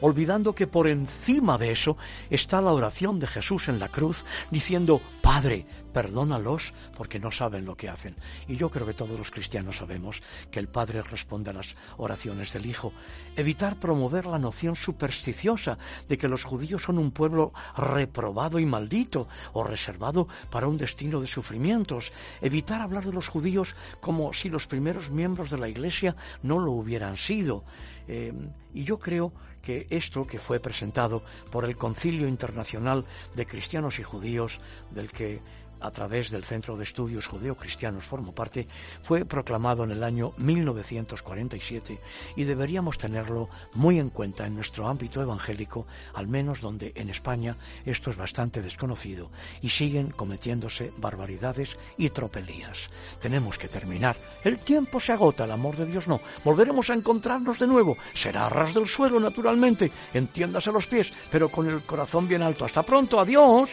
[0.02, 1.96] olvidando que por encima de eso
[2.28, 7.76] está la oración de Jesús en la cruz diciendo, Padre, perdónalos porque no saben lo
[7.76, 8.16] que hacen.
[8.48, 12.52] Y yo creo que todos los cristianos sabemos que el Padre responde a las oraciones
[12.52, 12.92] del Hijo.
[13.36, 15.78] Evitar promover la noción supersticiosa
[16.08, 21.20] de que los judíos son un pueblo reprobado y maldito o reservado para un destino
[21.20, 22.12] de sufrimientos.
[22.40, 26.72] Evitar hablar de los judíos como si los primeros miembros de la Iglesia no lo
[26.72, 27.64] hubieran sido.
[28.08, 28.32] Eh,
[28.74, 29.32] y yo creo
[29.62, 33.04] que esto que fue presentado por el Concilio Internacional
[33.34, 34.60] de Cristianos y Judíos,
[34.90, 35.40] del que
[35.82, 38.66] a través del Centro de Estudios Judeo-Cristianos formo parte,
[39.02, 41.98] fue proclamado en el año 1947
[42.36, 47.56] y deberíamos tenerlo muy en cuenta en nuestro ámbito evangélico, al menos donde en España
[47.84, 49.30] esto es bastante desconocido
[49.60, 52.90] y siguen cometiéndose barbaridades y tropelías.
[53.20, 54.16] Tenemos que terminar.
[54.44, 56.20] El tiempo se agota, el amor de Dios no.
[56.44, 57.96] Volveremos a encontrarnos de nuevo.
[58.14, 62.64] Será a ras del suelo, naturalmente, entiéndase los pies, pero con el corazón bien alto.
[62.64, 63.70] Hasta pronto, adiós.